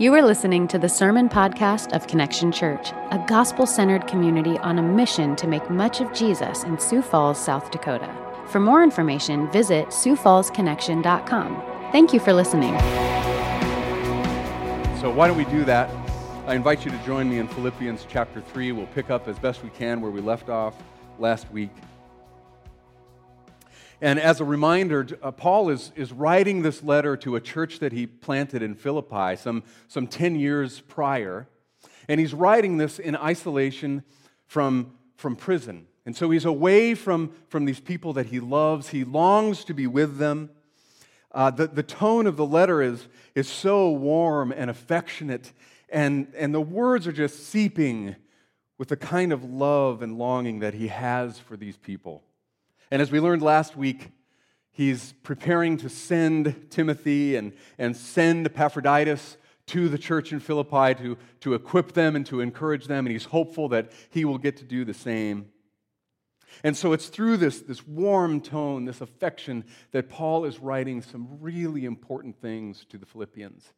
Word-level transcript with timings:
You 0.00 0.14
are 0.14 0.22
listening 0.22 0.66
to 0.68 0.78
the 0.78 0.88
Sermon 0.88 1.28
Podcast 1.28 1.94
of 1.94 2.06
Connection 2.06 2.50
Church, 2.50 2.92
a 3.10 3.22
gospel 3.28 3.66
centered 3.66 4.06
community 4.06 4.56
on 4.60 4.78
a 4.78 4.82
mission 4.82 5.36
to 5.36 5.46
make 5.46 5.68
much 5.68 6.00
of 6.00 6.10
Jesus 6.14 6.64
in 6.64 6.78
Sioux 6.78 7.02
Falls, 7.02 7.38
South 7.38 7.70
Dakota. 7.70 8.10
For 8.46 8.60
more 8.60 8.82
information, 8.82 9.50
visit 9.50 9.88
SiouxFallsConnection.com. 9.88 11.62
Thank 11.92 12.14
you 12.14 12.18
for 12.18 12.32
listening. 12.32 12.72
So, 15.00 15.10
why 15.10 15.28
don't 15.28 15.36
we 15.36 15.44
do 15.44 15.66
that? 15.66 15.90
I 16.46 16.54
invite 16.54 16.86
you 16.86 16.90
to 16.90 16.98
join 17.04 17.28
me 17.28 17.36
in 17.36 17.46
Philippians 17.46 18.06
chapter 18.08 18.40
3. 18.40 18.72
We'll 18.72 18.86
pick 18.86 19.10
up 19.10 19.28
as 19.28 19.38
best 19.38 19.62
we 19.62 19.68
can 19.68 20.00
where 20.00 20.10
we 20.10 20.22
left 20.22 20.48
off 20.48 20.76
last 21.18 21.50
week. 21.52 21.72
And 24.00 24.18
as 24.18 24.40
a 24.40 24.44
reminder, 24.44 25.06
uh, 25.22 25.30
Paul 25.30 25.68
is, 25.68 25.92
is 25.94 26.12
writing 26.12 26.62
this 26.62 26.82
letter 26.82 27.16
to 27.18 27.36
a 27.36 27.40
church 27.40 27.80
that 27.80 27.92
he 27.92 28.06
planted 28.06 28.62
in 28.62 28.74
Philippi 28.74 29.36
some, 29.36 29.62
some 29.88 30.06
10 30.06 30.36
years 30.36 30.80
prior. 30.80 31.48
And 32.08 32.18
he's 32.18 32.32
writing 32.32 32.78
this 32.78 32.98
in 32.98 33.14
isolation 33.14 34.02
from, 34.46 34.92
from 35.16 35.36
prison. 35.36 35.86
And 36.06 36.16
so 36.16 36.30
he's 36.30 36.46
away 36.46 36.94
from, 36.94 37.32
from 37.48 37.66
these 37.66 37.80
people 37.80 38.14
that 38.14 38.26
he 38.26 38.40
loves. 38.40 38.88
He 38.88 39.04
longs 39.04 39.64
to 39.64 39.74
be 39.74 39.86
with 39.86 40.16
them. 40.16 40.50
Uh, 41.32 41.50
the, 41.50 41.68
the 41.68 41.82
tone 41.82 42.26
of 42.26 42.36
the 42.36 42.46
letter 42.46 42.82
is, 42.82 43.06
is 43.34 43.48
so 43.48 43.90
warm 43.90 44.50
and 44.50 44.68
affectionate, 44.68 45.52
and, 45.88 46.32
and 46.36 46.52
the 46.52 46.60
words 46.60 47.06
are 47.06 47.12
just 47.12 47.46
seeping 47.46 48.16
with 48.78 48.88
the 48.88 48.96
kind 48.96 49.32
of 49.32 49.44
love 49.44 50.02
and 50.02 50.18
longing 50.18 50.60
that 50.60 50.74
he 50.74 50.88
has 50.88 51.38
for 51.38 51.56
these 51.56 51.76
people. 51.76 52.24
And 52.90 53.00
as 53.00 53.12
we 53.12 53.20
learned 53.20 53.42
last 53.42 53.76
week, 53.76 54.10
he's 54.72 55.12
preparing 55.22 55.76
to 55.78 55.88
send 55.88 56.70
Timothy 56.70 57.36
and, 57.36 57.52
and 57.78 57.96
send 57.96 58.46
Epaphroditus 58.46 59.36
to 59.66 59.88
the 59.88 59.98
church 59.98 60.32
in 60.32 60.40
Philippi 60.40 61.00
to, 61.00 61.16
to 61.40 61.54
equip 61.54 61.92
them 61.92 62.16
and 62.16 62.26
to 62.26 62.40
encourage 62.40 62.86
them, 62.86 63.06
and 63.06 63.12
he's 63.12 63.26
hopeful 63.26 63.68
that 63.68 63.92
he 64.10 64.24
will 64.24 64.38
get 64.38 64.56
to 64.56 64.64
do 64.64 64.84
the 64.84 64.94
same. 64.94 65.46
And 66.64 66.76
so 66.76 66.92
it's 66.92 67.06
through 67.06 67.36
this, 67.36 67.60
this 67.60 67.86
warm 67.86 68.40
tone, 68.40 68.84
this 68.84 69.00
affection, 69.00 69.64
that 69.92 70.08
Paul 70.08 70.44
is 70.44 70.58
writing 70.58 71.00
some 71.00 71.38
really 71.40 71.84
important 71.84 72.40
things 72.40 72.84
to 72.88 72.98
the 72.98 73.06
Philippians. 73.06 73.72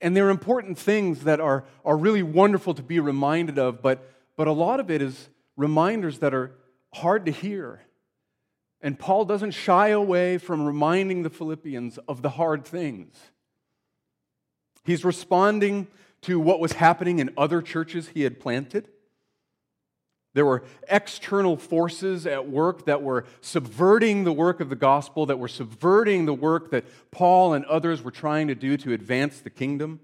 And 0.00 0.16
they're 0.16 0.30
important 0.30 0.78
things 0.78 1.24
that 1.24 1.40
are, 1.40 1.64
are 1.84 1.96
really 1.96 2.22
wonderful 2.22 2.74
to 2.74 2.82
be 2.82 3.00
reminded 3.00 3.58
of, 3.58 3.82
but, 3.82 4.08
but 4.36 4.46
a 4.46 4.52
lot 4.52 4.78
of 4.78 4.88
it 4.88 5.02
is 5.02 5.28
reminders 5.56 6.20
that 6.20 6.32
are 6.32 6.52
hard 6.92 7.26
to 7.26 7.32
hear 7.32 7.80
and 8.82 8.98
Paul 8.98 9.24
doesn't 9.24 9.52
shy 9.52 9.88
away 9.88 10.38
from 10.38 10.66
reminding 10.66 11.22
the 11.22 11.30
Philippians 11.30 11.98
of 12.08 12.22
the 12.22 12.30
hard 12.30 12.64
things. 12.64 13.16
He's 14.84 15.04
responding 15.04 15.86
to 16.22 16.40
what 16.40 16.60
was 16.60 16.72
happening 16.72 17.18
in 17.18 17.30
other 17.36 17.62
churches 17.62 18.08
he 18.08 18.22
had 18.22 18.40
planted. 18.40 18.88
There 20.34 20.46
were 20.46 20.64
external 20.88 21.56
forces 21.56 22.26
at 22.26 22.48
work 22.48 22.86
that 22.86 23.02
were 23.02 23.26
subverting 23.42 24.24
the 24.24 24.32
work 24.32 24.60
of 24.60 24.70
the 24.70 24.76
gospel, 24.76 25.26
that 25.26 25.38
were 25.38 25.48
subverting 25.48 26.24
the 26.24 26.34
work 26.34 26.70
that 26.70 26.84
Paul 27.10 27.52
and 27.52 27.64
others 27.66 28.02
were 28.02 28.10
trying 28.10 28.48
to 28.48 28.54
do 28.54 28.76
to 28.78 28.92
advance 28.94 29.40
the 29.40 29.50
kingdom. 29.50 30.00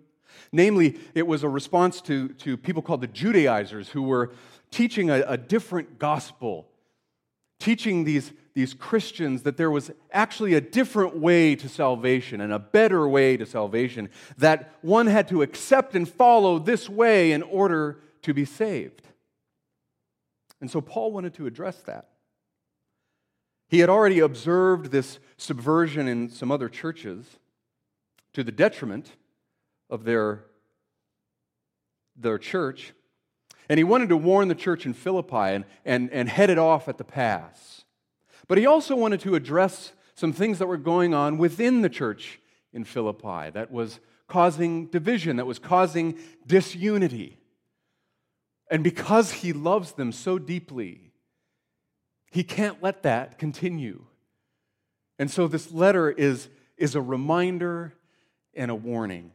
Namely, 0.52 0.98
it 1.14 1.26
was 1.26 1.42
a 1.42 1.48
response 1.48 2.00
to, 2.02 2.28
to 2.28 2.56
people 2.56 2.82
called 2.82 3.00
the 3.00 3.06
Judaizers 3.06 3.88
who 3.88 4.02
were 4.02 4.32
teaching 4.70 5.08
a, 5.08 5.22
a 5.22 5.36
different 5.38 5.98
gospel, 5.98 6.68
teaching 7.58 8.04
these, 8.04 8.32
these 8.58 8.74
Christians 8.74 9.44
that 9.44 9.56
there 9.56 9.70
was 9.70 9.92
actually 10.10 10.54
a 10.54 10.60
different 10.60 11.16
way 11.16 11.54
to 11.54 11.68
salvation 11.68 12.40
and 12.40 12.52
a 12.52 12.58
better 12.58 13.08
way 13.08 13.36
to 13.36 13.46
salvation, 13.46 14.08
that 14.36 14.74
one 14.82 15.06
had 15.06 15.28
to 15.28 15.42
accept 15.42 15.94
and 15.94 16.08
follow 16.08 16.58
this 16.58 16.88
way 16.88 17.30
in 17.30 17.44
order 17.44 18.00
to 18.22 18.34
be 18.34 18.44
saved. 18.44 19.02
And 20.60 20.68
so 20.68 20.80
Paul 20.80 21.12
wanted 21.12 21.34
to 21.34 21.46
address 21.46 21.76
that. 21.82 22.08
He 23.68 23.78
had 23.78 23.88
already 23.88 24.18
observed 24.18 24.91
this 24.91 25.20
subversion 25.36 26.08
in 26.08 26.28
some 26.28 26.50
other 26.50 26.68
churches 26.68 27.26
to 28.32 28.42
the 28.42 28.50
detriment 28.50 29.12
of 29.88 30.02
their, 30.02 30.47
their 32.16 32.38
church. 32.38 32.92
And 33.68 33.78
he 33.78 33.84
wanted 33.84 34.08
to 34.08 34.16
warn 34.16 34.48
the 34.48 34.56
church 34.56 34.84
in 34.84 34.94
Philippi 34.94 35.36
and, 35.36 35.64
and, 35.84 36.10
and 36.10 36.28
head 36.28 36.50
it 36.50 36.58
off 36.58 36.88
at 36.88 36.98
the 36.98 37.04
pass. 37.04 37.78
But 38.48 38.59
he 38.59 38.66
also 38.66 38.97
wanted 38.97 39.20
to 39.20 39.34
address 39.34 39.92
some 40.14 40.32
things 40.32 40.59
that 40.59 40.66
were 40.66 40.78
going 40.78 41.14
on 41.14 41.38
within 41.38 41.82
the 41.82 41.88
church 41.88 42.41
in 42.72 42.84
Philippi 42.84 43.50
that 43.50 43.70
was 43.70 44.00
causing 44.26 44.86
division, 44.86 45.36
that 45.36 45.47
was 45.47 45.59
causing 45.59 46.19
disunity. 46.47 47.38
And 48.70 48.82
because 48.82 49.32
he 49.32 49.53
loves 49.53 49.92
them 49.92 50.12
so 50.12 50.38
deeply, 50.38 51.12
he 52.31 52.42
can't 52.42 52.82
let 52.82 53.03
that 53.04 53.38
continue. 53.38 54.04
And 55.19 55.30
so 55.30 55.48
this 55.48 55.72
letter 55.72 56.10
is, 56.10 56.48
is 56.76 56.94
a 56.94 57.00
reminder 57.00 57.94
and 58.54 58.70
a 58.70 58.75
warning. 58.75 59.32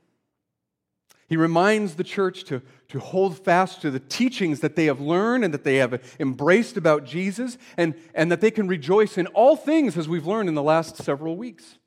He 1.27 1.37
reminds 1.37 1.95
the 1.95 2.03
church 2.03 2.43
to, 2.45 2.61
to 2.89 2.99
hold 2.99 3.37
fast 3.37 3.81
to 3.81 3.91
the 3.91 3.99
teachings 3.99 4.59
that 4.59 4.75
they 4.75 4.85
have 4.85 4.99
learned 4.99 5.43
and 5.43 5.53
that 5.53 5.63
they 5.63 5.77
have 5.77 6.01
embraced 6.19 6.77
about 6.77 7.05
Jesus, 7.05 7.57
and, 7.77 7.95
and 8.13 8.31
that 8.31 8.41
they 8.41 8.51
can 8.51 8.67
rejoice 8.67 9.17
in 9.17 9.27
all 9.27 9.55
things, 9.55 9.97
as 9.97 10.07
we've 10.07 10.27
learned 10.27 10.49
in 10.49 10.55
the 10.55 10.63
last 10.63 10.97
several 10.97 11.35
weeks. 11.35 11.77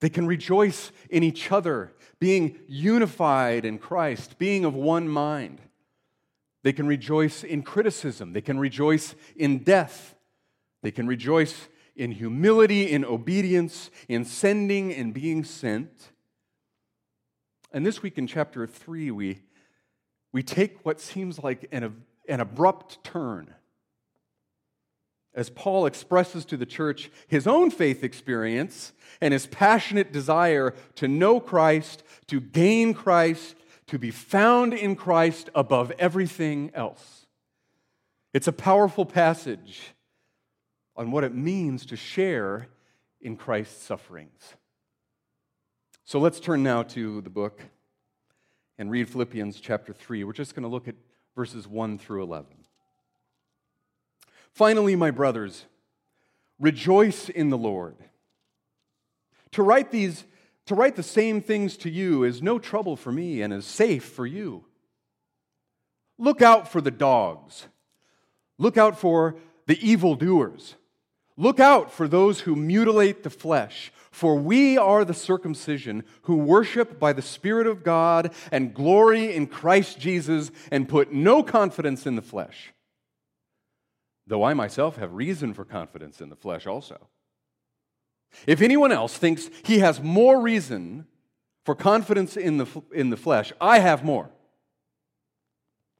They 0.00 0.08
can 0.08 0.26
rejoice 0.26 0.92
in 1.08 1.22
each 1.22 1.52
other, 1.52 1.92
being 2.18 2.58
unified 2.66 3.64
in 3.64 3.78
Christ, 3.78 4.38
being 4.38 4.64
of 4.64 4.74
one 4.74 5.08
mind. 5.08 5.60
They 6.62 6.72
can 6.72 6.86
rejoice 6.86 7.44
in 7.44 7.62
criticism, 7.62 8.32
they 8.32 8.40
can 8.40 8.58
rejoice 8.58 9.14
in 9.36 9.58
death, 9.58 10.14
they 10.82 10.90
can 10.90 11.06
rejoice 11.06 11.68
in 11.96 12.10
humility, 12.10 12.90
in 12.90 13.04
obedience, 13.04 13.90
in 14.08 14.24
sending 14.24 14.92
and 14.92 15.14
being 15.14 15.44
sent. 15.44 16.10
And 17.74 17.84
this 17.84 18.04
week 18.04 18.18
in 18.18 18.28
chapter 18.28 18.68
3, 18.68 19.10
we, 19.10 19.40
we 20.32 20.44
take 20.44 20.86
what 20.86 21.00
seems 21.00 21.40
like 21.40 21.68
an, 21.72 22.04
an 22.28 22.38
abrupt 22.38 23.02
turn 23.02 23.52
as 25.34 25.50
Paul 25.50 25.84
expresses 25.84 26.44
to 26.44 26.56
the 26.56 26.66
church 26.66 27.10
his 27.26 27.48
own 27.48 27.72
faith 27.72 28.04
experience 28.04 28.92
and 29.20 29.32
his 29.32 29.48
passionate 29.48 30.12
desire 30.12 30.72
to 30.94 31.08
know 31.08 31.40
Christ, 31.40 32.04
to 32.28 32.40
gain 32.40 32.94
Christ, 32.94 33.56
to 33.88 33.98
be 33.98 34.12
found 34.12 34.72
in 34.72 34.94
Christ 34.94 35.50
above 35.52 35.90
everything 35.98 36.70
else. 36.74 37.26
It's 38.32 38.46
a 38.46 38.52
powerful 38.52 39.04
passage 39.04 39.94
on 40.94 41.10
what 41.10 41.24
it 41.24 41.34
means 41.34 41.86
to 41.86 41.96
share 41.96 42.68
in 43.20 43.36
Christ's 43.36 43.82
sufferings. 43.82 44.54
So 46.06 46.18
let's 46.18 46.38
turn 46.38 46.62
now 46.62 46.82
to 46.82 47.22
the 47.22 47.30
book 47.30 47.62
and 48.76 48.90
read 48.90 49.08
Philippians 49.08 49.58
chapter 49.58 49.94
3. 49.94 50.22
We're 50.24 50.34
just 50.34 50.54
going 50.54 50.64
to 50.64 50.68
look 50.68 50.86
at 50.86 50.96
verses 51.34 51.66
1 51.66 51.96
through 51.96 52.22
11. 52.24 52.46
Finally, 54.52 54.96
my 54.96 55.10
brothers, 55.10 55.64
rejoice 56.60 57.30
in 57.30 57.48
the 57.48 57.56
Lord. 57.56 57.96
To 59.52 59.62
write 59.62 59.90
these 59.90 60.24
to 60.66 60.74
write 60.74 60.96
the 60.96 61.02
same 61.02 61.40
things 61.40 61.76
to 61.78 61.90
you 61.90 62.22
is 62.22 62.42
no 62.42 62.58
trouble 62.58 62.96
for 62.96 63.12
me 63.12 63.40
and 63.40 63.52
is 63.52 63.66
safe 63.66 64.04
for 64.04 64.26
you. 64.26 64.64
Look 66.18 66.42
out 66.42 66.70
for 66.70 66.80
the 66.80 66.90
dogs. 66.90 67.66
Look 68.58 68.76
out 68.76 68.98
for 68.98 69.36
the 69.66 69.78
evildoers. 69.86 70.74
Look 71.36 71.58
out 71.58 71.92
for 71.92 72.06
those 72.06 72.40
who 72.40 72.54
mutilate 72.54 73.22
the 73.22 73.30
flesh. 73.30 73.92
For 74.10 74.36
we 74.36 74.78
are 74.78 75.04
the 75.04 75.12
circumcision 75.12 76.04
who 76.22 76.36
worship 76.36 77.00
by 77.00 77.12
the 77.12 77.20
Spirit 77.20 77.66
of 77.66 77.82
God 77.82 78.32
and 78.52 78.72
glory 78.72 79.34
in 79.34 79.48
Christ 79.48 79.98
Jesus 79.98 80.52
and 80.70 80.88
put 80.88 81.12
no 81.12 81.42
confidence 81.42 82.06
in 82.06 82.14
the 82.14 82.22
flesh. 82.22 82.72
Though 84.26 84.44
I 84.44 84.54
myself 84.54 84.98
have 84.98 85.14
reason 85.14 85.52
for 85.52 85.64
confidence 85.64 86.20
in 86.20 86.28
the 86.28 86.36
flesh 86.36 86.64
also. 86.64 87.08
If 88.46 88.62
anyone 88.62 88.92
else 88.92 89.18
thinks 89.18 89.50
he 89.64 89.80
has 89.80 90.00
more 90.00 90.40
reason 90.40 91.06
for 91.64 91.74
confidence 91.74 92.36
in 92.36 92.58
the, 92.58 92.66
in 92.92 93.10
the 93.10 93.16
flesh, 93.16 93.52
I 93.60 93.80
have 93.80 94.04
more. 94.04 94.30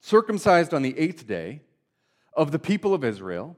Circumcised 0.01 0.73
on 0.73 0.83
the 0.83 0.97
eighth 0.97 1.27
day 1.27 1.63
of 2.33 2.51
the 2.51 2.59
people 2.59 2.93
of 2.93 3.03
Israel, 3.03 3.57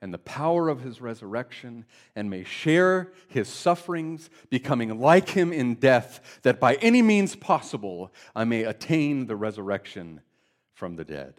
and 0.00 0.14
the 0.14 0.18
power 0.18 0.68
of 0.68 0.80
his 0.80 1.00
resurrection, 1.00 1.84
and 2.14 2.30
may 2.30 2.44
share 2.44 3.12
his 3.26 3.48
sufferings, 3.48 4.30
becoming 4.48 5.00
like 5.00 5.30
him 5.30 5.52
in 5.52 5.74
death, 5.74 6.38
that 6.42 6.60
by 6.60 6.74
any 6.76 7.02
means 7.02 7.34
possible 7.34 8.12
I 8.34 8.44
may 8.44 8.62
attain 8.62 9.26
the 9.26 9.36
resurrection 9.36 10.20
from 10.72 10.96
the 10.96 11.04
dead. 11.04 11.34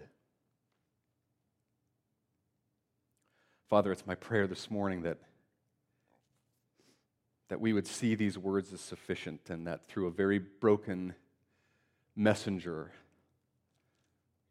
Father, 3.69 3.91
it's 3.91 4.05
my 4.05 4.15
prayer 4.15 4.47
this 4.47 4.69
morning 4.69 5.03
that, 5.03 5.19
that 7.47 7.61
we 7.61 7.71
would 7.71 7.87
see 7.87 8.15
these 8.15 8.37
words 8.37 8.73
as 8.73 8.81
sufficient 8.81 9.49
and 9.49 9.67
that 9.67 9.87
through 9.87 10.07
a 10.07 10.11
very 10.11 10.39
broken 10.39 11.13
messenger, 12.15 12.91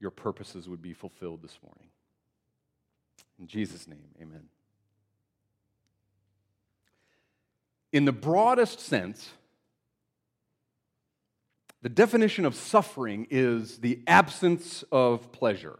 your 0.00 0.12
purposes 0.12 0.68
would 0.68 0.80
be 0.80 0.94
fulfilled 0.94 1.42
this 1.42 1.58
morning. 1.62 1.90
In 3.38 3.46
Jesus' 3.46 3.86
name, 3.86 4.08
amen. 4.20 4.48
In 7.92 8.04
the 8.04 8.12
broadest 8.12 8.80
sense, 8.80 9.30
the 11.80 11.88
definition 11.88 12.44
of 12.44 12.54
suffering 12.54 13.26
is 13.30 13.78
the 13.78 14.02
absence 14.06 14.84
of 14.90 15.30
pleasure. 15.32 15.78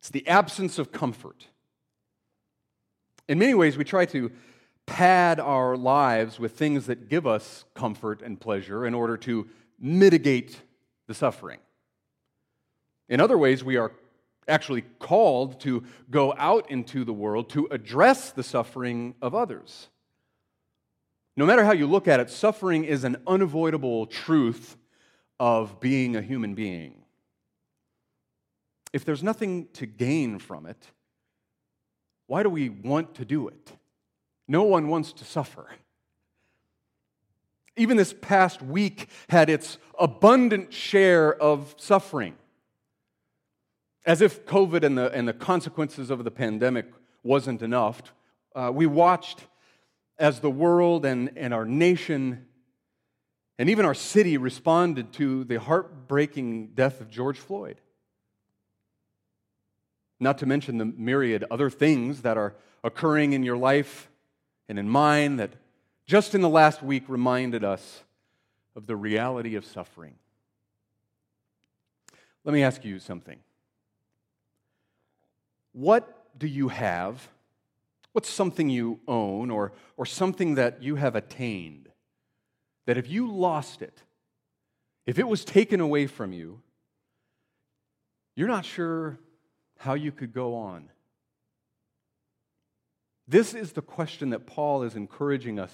It's 0.00 0.10
the 0.10 0.26
absence 0.28 0.78
of 0.78 0.92
comfort. 0.92 1.46
In 3.28 3.38
many 3.38 3.54
ways, 3.54 3.76
we 3.76 3.84
try 3.84 4.04
to 4.06 4.30
pad 4.84 5.40
our 5.40 5.76
lives 5.76 6.38
with 6.38 6.52
things 6.52 6.86
that 6.86 7.08
give 7.08 7.26
us 7.26 7.64
comfort 7.74 8.20
and 8.20 8.38
pleasure 8.38 8.84
in 8.84 8.94
order 8.94 9.16
to 9.16 9.48
mitigate 9.78 10.60
the 11.06 11.14
suffering. 11.14 11.60
In 13.08 13.20
other 13.20 13.38
ways, 13.38 13.64
we 13.64 13.76
are 13.76 13.92
actually 14.48 14.82
called 14.98 15.60
to 15.60 15.84
go 16.10 16.34
out 16.36 16.70
into 16.70 17.04
the 17.04 17.12
world 17.12 17.50
to 17.50 17.68
address 17.70 18.32
the 18.32 18.42
suffering 18.42 19.14
of 19.22 19.34
others. 19.34 19.88
No 21.36 21.46
matter 21.46 21.64
how 21.64 21.72
you 21.72 21.86
look 21.86 22.08
at 22.08 22.20
it, 22.20 22.28
suffering 22.28 22.84
is 22.84 23.04
an 23.04 23.16
unavoidable 23.26 24.06
truth 24.06 24.76
of 25.40 25.80
being 25.80 26.16
a 26.16 26.22
human 26.22 26.54
being. 26.54 27.02
If 28.92 29.04
there's 29.04 29.22
nothing 29.22 29.68
to 29.74 29.86
gain 29.86 30.38
from 30.38 30.66
it, 30.66 30.90
why 32.26 32.42
do 32.42 32.50
we 32.50 32.68
want 32.68 33.14
to 33.14 33.24
do 33.24 33.48
it? 33.48 33.72
No 34.46 34.64
one 34.64 34.88
wants 34.88 35.12
to 35.14 35.24
suffer. 35.24 35.66
Even 37.76 37.96
this 37.96 38.14
past 38.20 38.60
week 38.60 39.08
had 39.30 39.48
its 39.48 39.78
abundant 39.98 40.74
share 40.74 41.34
of 41.34 41.74
suffering. 41.78 42.36
As 44.04 44.20
if 44.20 44.44
COVID 44.46 44.82
and 44.82 44.98
the, 44.98 45.12
and 45.12 45.28
the 45.28 45.32
consequences 45.32 46.10
of 46.10 46.24
the 46.24 46.30
pandemic 46.30 46.86
wasn't 47.22 47.62
enough, 47.62 48.02
uh, 48.54 48.70
we 48.74 48.86
watched 48.86 49.40
as 50.18 50.40
the 50.40 50.50
world 50.50 51.04
and, 51.04 51.30
and 51.36 51.54
our 51.54 51.64
nation 51.64 52.46
and 53.62 53.70
even 53.70 53.84
our 53.84 53.94
city 53.94 54.36
responded 54.38 55.12
to 55.12 55.44
the 55.44 55.60
heartbreaking 55.60 56.68
death 56.74 57.00
of 57.00 57.08
George 57.08 57.38
Floyd. 57.38 57.80
Not 60.18 60.38
to 60.38 60.46
mention 60.46 60.78
the 60.78 60.84
myriad 60.84 61.44
other 61.50 61.70
things 61.70 62.22
that 62.22 62.36
are 62.36 62.54
occurring 62.82 63.34
in 63.34 63.42
your 63.42 63.56
life 63.56 64.10
and 64.68 64.80
in 64.80 64.88
mine 64.88 65.36
that 65.36 65.52
just 66.06 66.34
in 66.34 66.40
the 66.40 66.48
last 66.48 66.82
week 66.82 67.04
reminded 67.08 67.62
us 67.62 68.02
of 68.74 68.86
the 68.86 68.96
reality 68.96 69.54
of 69.54 69.64
suffering. 69.64 70.14
Let 72.44 72.52
me 72.52 72.62
ask 72.62 72.84
you 72.84 72.98
something. 72.98 73.38
What 75.72 76.38
do 76.38 76.46
you 76.46 76.68
have? 76.68 77.28
What's 78.12 78.28
something 78.28 78.68
you 78.68 79.00
own 79.08 79.50
or, 79.50 79.72
or 79.96 80.06
something 80.06 80.56
that 80.56 80.82
you 80.82 80.96
have 80.96 81.16
attained 81.16 81.88
that 82.86 82.98
if 82.98 83.08
you 83.08 83.32
lost 83.32 83.80
it, 83.80 84.02
if 85.06 85.18
it 85.18 85.26
was 85.26 85.44
taken 85.44 85.80
away 85.80 86.06
from 86.06 86.32
you, 86.32 86.60
you're 88.36 88.48
not 88.48 88.64
sure 88.64 89.18
how 89.78 89.94
you 89.94 90.12
could 90.12 90.32
go 90.32 90.54
on? 90.54 90.90
This 93.26 93.54
is 93.54 93.72
the 93.72 93.82
question 93.82 94.30
that 94.30 94.46
Paul 94.46 94.82
is 94.82 94.94
encouraging 94.94 95.58
us 95.58 95.72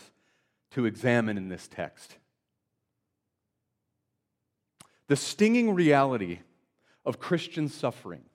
to 0.72 0.84
examine 0.84 1.36
in 1.36 1.48
this 1.48 1.66
text. 1.66 2.18
The 5.08 5.16
stinging 5.16 5.74
reality 5.74 6.40
of 7.04 7.18
Christian 7.18 7.68
suffering 7.68 8.27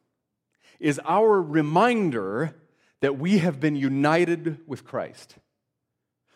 is 0.83 0.99
our 1.05 1.41
reminder 1.41 2.53
that 2.99 3.17
we 3.17 3.37
have 3.37 3.57
been 3.57 3.75
united 3.75 4.59
with 4.67 4.83
Christ. 4.83 5.37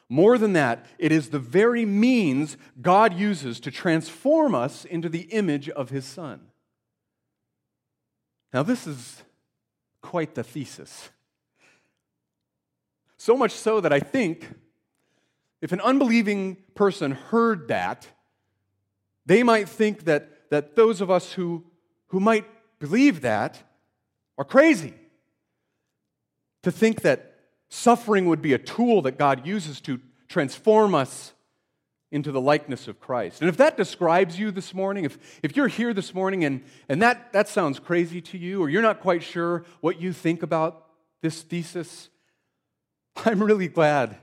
More 0.08 0.38
than 0.38 0.54
that, 0.54 0.86
it 0.98 1.12
is 1.12 1.30
the 1.30 1.38
very 1.38 1.86
means 1.86 2.56
God 2.82 3.14
uses 3.14 3.60
to 3.60 3.72
transform 3.72 4.56
us 4.56 4.86
into 4.86 5.10
the 5.10 5.24
image 5.34 5.68
of 5.68 5.90
His 5.90 6.06
Son. 6.06 6.40
Now, 8.54 8.64
this 8.64 8.88
is 8.88 9.22
quite 10.02 10.34
the 10.34 10.44
thesis. 10.44 11.10
So 13.18 13.36
much 13.36 13.52
so 13.52 13.82
that 13.82 13.92
I 13.92 14.00
think 14.00 14.50
if 15.60 15.74
an 15.74 15.82
unbelieving 15.82 16.56
person 16.74 17.12
heard 17.12 17.68
that, 17.68 18.08
they 19.26 19.44
might 19.44 19.68
think 19.68 20.06
that, 20.06 20.50
that 20.52 20.78
those 20.78 21.02
of 21.02 21.12
us 21.12 21.34
who, 21.34 21.66
who 22.08 22.22
might 22.22 22.46
believe 22.80 23.20
that 23.22 23.62
are 24.38 24.46
crazy. 24.46 24.94
To 26.64 26.72
think 26.72 27.02
that 27.02 27.36
suffering 27.70 28.26
would 28.26 28.42
be 28.42 28.54
a 28.54 28.58
tool 28.58 29.02
that 29.04 29.18
God 29.18 29.46
uses 29.46 29.82
to 29.82 30.00
transform 30.28 30.96
us 30.96 31.34
into 32.12 32.32
the 32.32 32.40
likeness 32.40 32.88
of 32.88 33.00
Christ. 33.00 33.42
And 33.42 33.50
if 33.50 33.58
that 33.58 33.76
describes 33.76 34.40
you 34.40 34.52
this 34.52 34.74
morning, 34.74 35.04
if, 35.04 35.18
if 35.44 35.58
you're 35.58 35.68
here 35.68 35.94
this 35.94 36.14
morning 36.14 36.46
and, 36.46 36.64
and 36.88 37.02
that, 37.02 37.34
that 37.34 37.50
sounds 37.50 37.80
crazy 37.80 38.22
to 38.22 38.38
you, 38.38 38.62
or 38.62 38.70
you're 38.70 38.82
not 38.82 39.02
quite 39.02 39.24
sure 39.24 39.66
what 39.82 40.00
you 40.00 40.14
think 40.14 40.42
about 40.42 40.86
this 41.22 41.42
thesis, 41.42 42.10
I'm 43.26 43.44
really 43.44 43.68
glad 43.68 44.18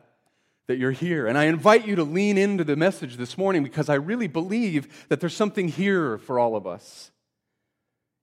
that 0.66 0.78
you're 0.78 0.92
here. 0.92 1.26
And 1.26 1.36
I 1.36 1.44
invite 1.44 1.86
you 1.86 1.96
to 1.96 2.04
lean 2.04 2.38
into 2.38 2.64
the 2.64 2.76
message 2.76 3.16
this 3.16 3.36
morning 3.36 3.62
because 3.62 3.90
I 3.90 3.94
really 3.94 4.28
believe 4.28 5.06
that 5.08 5.20
there's 5.20 5.36
something 5.36 5.68
here 5.68 6.16
for 6.16 6.38
all 6.38 6.56
of 6.56 6.66
us. 6.66 7.10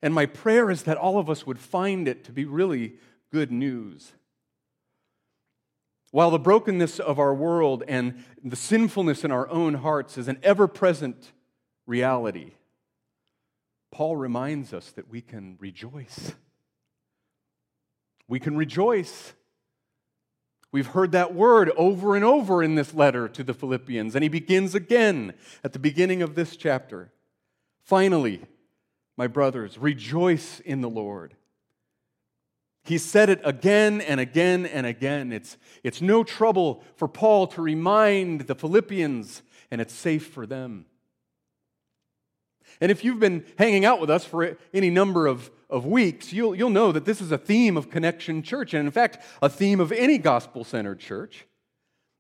And 0.02 0.14
my 0.14 0.26
prayer 0.26 0.72
is 0.72 0.84
that 0.84 0.98
all 0.98 1.20
of 1.20 1.30
us 1.30 1.46
would 1.46 1.60
find 1.60 2.08
it 2.08 2.24
to 2.26 2.32
be 2.32 2.46
really 2.46 2.96
good 3.32 3.52
news. 3.52 4.14
While 6.12 6.32
the 6.32 6.40
brokenness 6.40 7.00
of 7.00 7.20
our 7.20 7.34
world 7.34 7.84
and 7.88 8.24
the 8.44 8.56
sinfulness 8.56 9.24
in 9.24 9.32
our 9.32 9.48
own 9.50 9.76
hearts 9.76 10.18
is 10.18 10.28
an 10.28 10.40
ever 10.44 10.68
present 10.68 11.32
reality, 11.86 12.52
Paul 13.92 14.18
reminds 14.18 14.74
us 14.74 14.92
that 14.92 15.10
we 15.10 15.22
can 15.22 15.58
rejoice. 15.60 16.34
We 18.28 18.40
can 18.40 18.58
rejoice. 18.58 19.34
We've 20.72 20.88
heard 20.88 21.12
that 21.12 21.34
word 21.34 21.70
over 21.76 22.16
and 22.16 22.24
over 22.24 22.64
in 22.64 22.76
this 22.76 22.94
letter 22.94 23.28
to 23.30 23.44
the 23.44 23.54
Philippians, 23.54 24.16
and 24.16 24.24
he 24.24 24.30
begins 24.30 24.74
again 24.74 25.34
at 25.64 25.74
the 25.74 25.80
beginning 25.80 26.22
of 26.22 26.36
this 26.36 26.56
chapter. 26.56 27.12
Finally, 27.84 28.42
my 29.18 29.28
brothers, 29.28 29.78
rejoice 29.78 30.60
in 30.62 30.82
the 30.82 30.90
Lord. 30.90 31.36
He 32.84 32.98
said 32.98 33.30
it 33.30 33.42
again 33.44 34.02
and 34.02 34.20
again 34.20 34.66
and 34.66 34.88
again. 34.88 35.32
It's, 35.32 35.58
it's 35.84 36.02
no 36.02 36.24
trouble 36.24 36.84
for 36.96 37.08
Paul 37.08 37.48
to 37.48 37.62
remind 37.62 38.42
the 38.42 38.56
Philippians, 38.56 39.44
and 39.70 39.80
it's 39.80 39.94
safe 39.94 40.28
for 40.28 40.46
them. 40.46 40.86
And 42.80 42.90
if 42.90 43.04
you've 43.04 43.20
been 43.20 43.46
hanging 43.58 43.86
out 43.86 44.00
with 44.02 44.10
us 44.10 44.26
for 44.26 44.58
any 44.74 44.90
number 44.90 45.28
of, 45.28 45.52
of 45.70 45.86
weeks, 45.86 46.34
you'll, 46.34 46.56
you'll 46.56 46.72
know 46.72 46.92
that 46.92 47.06
this 47.06 47.22
is 47.22 47.32
a 47.32 47.38
theme 47.38 47.78
of 47.78 47.92
Connection 47.92 48.42
Church, 48.42 48.74
and 48.74 48.86
in 48.86 48.92
fact, 48.92 49.20
a 49.42 49.50
theme 49.50 49.80
of 49.80 49.92
any 49.92 50.18
gospel 50.18 50.64
centered 50.64 51.00
church. 51.00 51.46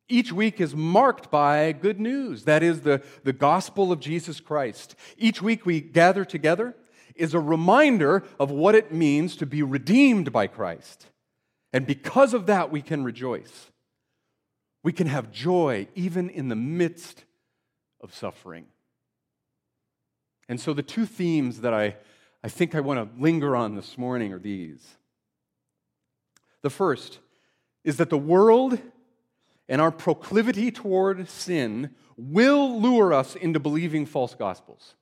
Each 0.07 0.31
week 0.31 0.59
is 0.59 0.75
marked 0.75 1.31
by 1.31 1.71
good 1.71 1.99
news. 1.99 2.43
That 2.43 2.63
is 2.63 2.81
the, 2.81 3.01
the 3.23 3.33
gospel 3.33 3.91
of 3.91 4.01
Jesus 4.01 4.41
Christ. 4.41 4.93
Each 5.17 5.41
week 5.41 5.65
we 5.65 5.79
gather 5.79 6.25
together 6.25 6.75
is 7.15 7.33
a 7.33 7.39
reminder 7.39 8.23
of 8.39 8.51
what 8.51 8.75
it 8.75 8.91
means 8.91 9.35
to 9.37 9.45
be 9.45 9.63
redeemed 9.63 10.31
by 10.31 10.47
Christ. 10.47 11.07
And 11.73 11.85
because 11.85 12.33
of 12.33 12.47
that, 12.47 12.71
we 12.71 12.81
can 12.81 13.03
rejoice. 13.03 13.71
We 14.83 14.91
can 14.91 15.07
have 15.07 15.31
joy 15.31 15.87
even 15.95 16.29
in 16.29 16.49
the 16.49 16.55
midst 16.55 17.25
of 18.01 18.13
suffering. 18.13 18.65
And 20.49 20.59
so, 20.59 20.73
the 20.73 20.83
two 20.83 21.05
themes 21.05 21.61
that 21.61 21.73
I, 21.73 21.95
I 22.43 22.49
think 22.49 22.75
I 22.75 22.81
want 22.81 22.99
to 22.99 23.21
linger 23.21 23.55
on 23.55 23.75
this 23.75 23.97
morning 23.97 24.33
are 24.33 24.39
these. 24.39 24.97
The 26.61 26.69
first 26.69 27.19
is 27.83 27.97
that 27.97 28.09
the 28.09 28.17
world 28.17 28.79
and 29.69 29.79
our 29.79 29.91
proclivity 29.91 30.71
toward 30.71 31.29
sin 31.29 31.91
will 32.17 32.79
lure 32.81 33.13
us 33.13 33.35
into 33.35 33.59
believing 33.59 34.05
false 34.05 34.35
gospels, 34.35 34.95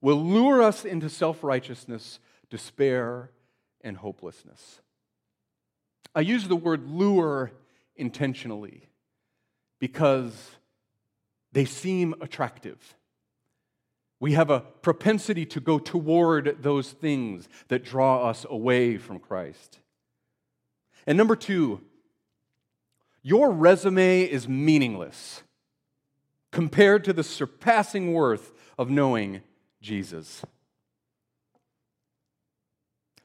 will 0.00 0.22
lure 0.22 0.62
us 0.62 0.84
into 0.84 1.08
self 1.08 1.42
righteousness, 1.44 2.18
despair, 2.48 3.30
and 3.82 3.96
hopelessness. 3.96 4.80
I 6.14 6.20
use 6.20 6.48
the 6.48 6.56
word 6.56 6.88
lure 6.88 7.52
intentionally 7.96 8.88
because 9.78 10.50
they 11.52 11.64
seem 11.64 12.14
attractive. 12.20 12.96
We 14.18 14.32
have 14.32 14.50
a 14.50 14.60
propensity 14.60 15.46
to 15.46 15.60
go 15.60 15.78
toward 15.78 16.62
those 16.62 16.92
things 16.92 17.48
that 17.68 17.84
draw 17.84 18.28
us 18.28 18.44
away 18.48 18.98
from 18.98 19.18
Christ. 19.18 19.78
And 21.06 21.16
number 21.16 21.36
two, 21.36 21.80
your 23.22 23.50
resume 23.50 24.22
is 24.22 24.46
meaningless 24.46 25.42
compared 26.50 27.04
to 27.04 27.12
the 27.12 27.22
surpassing 27.22 28.12
worth 28.12 28.52
of 28.78 28.90
knowing 28.90 29.40
Jesus. 29.80 30.44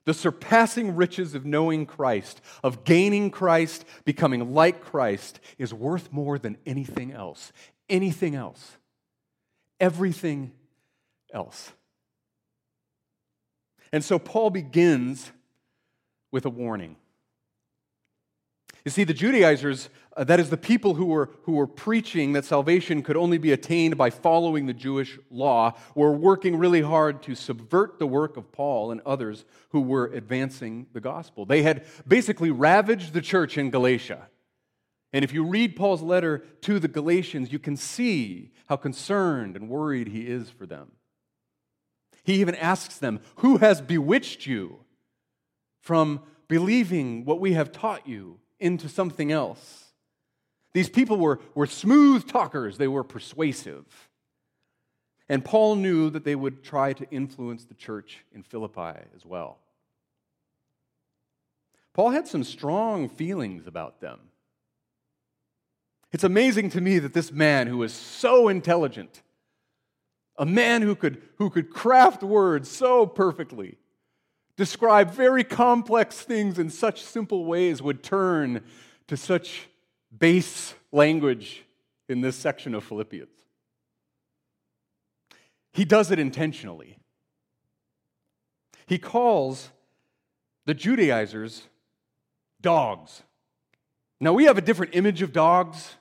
The 0.06 0.14
surpassing 0.14 0.96
riches 0.96 1.34
of 1.34 1.46
knowing 1.46 1.86
Christ, 1.86 2.40
of 2.64 2.84
gaining 2.84 3.32
Christ, 3.32 3.86
becoming 4.06 4.54
like 4.54 4.82
Christ, 4.82 5.40
is 5.58 5.74
worth 5.74 6.12
more 6.12 6.38
than 6.38 6.58
anything 6.66 7.12
else. 7.12 7.52
Anything 7.90 8.36
else. 8.36 8.78
Everything 9.80 10.54
else. 11.34 11.72
And 13.92 14.04
so 14.04 14.20
Paul 14.20 14.52
begins 14.52 15.32
with 16.32 16.46
a 16.46 16.50
warning. 16.50 16.98
You 18.84 18.92
see, 18.92 19.04
the 19.04 19.14
Judaizers, 19.14 19.90
uh, 20.16 20.24
that 20.24 20.40
is, 20.40 20.50
the 20.50 20.58
people 20.58 20.94
who 20.94 21.06
were, 21.06 21.30
who 21.44 21.54
were 21.54 21.68
preaching 21.68 22.34
that 22.34 22.46
salvation 22.46 23.04
could 23.04 23.18
only 23.18 23.38
be 23.38 23.52
attained 23.52 23.98
by 23.98 24.10
following 24.10 24.66
the 24.66 24.74
Jewish 24.74 25.20
law, 25.30 25.74
were 25.94 26.12
working 26.12 26.58
really 26.58 26.82
hard 26.82 27.22
to 27.24 27.36
subvert 27.36 28.00
the 28.00 28.08
work 28.08 28.38
of 28.38 28.52
Paul 28.52 28.92
and 28.92 29.02
others 29.06 29.44
who 29.70 29.82
were 29.82 30.08
advancing 30.08 30.88
the 30.94 31.02
gospel. 31.02 31.46
They 31.46 31.64
had 31.64 31.86
basically 32.08 32.50
ravaged 32.50 33.14
the 33.14 33.22
church 33.22 33.58
in 33.58 33.70
Galatia. 33.70 34.30
And 35.12 35.24
if 35.24 35.34
you 35.34 35.44
read 35.44 35.76
Paul's 35.76 36.02
letter 36.02 36.40
to 36.62 36.80
the 36.80 36.88
Galatians, 36.88 37.52
you 37.52 37.60
can 37.60 37.76
see 37.76 38.52
how 38.68 38.78
concerned 38.78 39.56
and 39.56 39.70
worried 39.70 40.08
he 40.08 40.28
is 40.28 40.50
for 40.50 40.66
them. 40.66 40.92
He 42.24 42.36
even 42.36 42.56
asks 42.56 42.98
them, 42.98 43.20
Who 43.38 43.58
has 43.58 43.82
bewitched 43.82 44.46
you 44.46 44.80
from 45.82 46.22
believing 46.48 47.26
what 47.26 47.40
we 47.40 47.54
have 47.54 47.72
taught 47.72 48.08
you? 48.08 48.40
into 48.60 48.90
something 48.90 49.32
else. 49.32 49.85
These 50.76 50.90
people 50.90 51.16
were, 51.16 51.40
were 51.54 51.68
smooth 51.68 52.28
talkers, 52.28 52.78
they 52.78 52.90
were 52.90 53.06
persuasive. 53.06 53.86
And 55.30 55.44
Paul 55.44 55.78
knew 55.78 56.10
that 56.10 56.26
they 56.26 56.36
would 56.36 56.66
try 56.66 56.92
to 56.92 57.10
influence 57.10 57.64
the 57.64 57.76
church 57.76 58.26
in 58.34 58.44
Philippi 58.44 59.00
as 59.16 59.26
well. 59.26 59.60
Paul 61.94 62.10
had 62.10 62.28
some 62.28 62.44
strong 62.44 63.08
feelings 63.08 63.68
about 63.68 64.02
them. 64.02 64.20
It's 66.12 66.26
amazing 66.26 66.72
to 66.72 66.82
me 66.82 67.00
that 67.00 67.14
this 67.14 67.32
man 67.32 67.68
who 67.68 67.78
was 67.78 67.94
so 67.94 68.50
intelligent, 68.50 69.22
a 70.38 70.46
man 70.46 70.82
who 70.82 70.94
could, 70.94 71.22
who 71.38 71.50
could 71.50 71.70
craft 71.70 72.22
words 72.22 72.70
so 72.70 73.06
perfectly, 73.06 73.78
describe 74.58 75.12
very 75.12 75.46
complex 75.46 76.20
things 76.20 76.60
in 76.60 76.70
such 76.70 77.02
simple 77.02 77.46
ways 77.46 77.82
would 77.82 78.04
turn 78.04 78.62
to 79.08 79.16
such 79.16 79.70
base 80.18 80.74
language 80.92 81.64
in 82.08 82.22
this 82.22 82.36
section 82.36 82.74
of 82.74 82.84
Philippians. 82.84 83.30
He 85.74 85.86
does 85.86 86.12
it 86.12 86.20
intentionally. 86.20 86.98
He 88.86 88.98
calls 88.98 89.70
the 90.66 90.74
Judaizers 90.74 91.64
dogs. 92.62 93.24
Now, 94.20 94.34
we 94.34 94.46
have 94.46 94.58
a 94.58 94.62
different 94.62 94.96
image 94.96 95.22
of 95.22 95.34
dogs. 95.34 95.96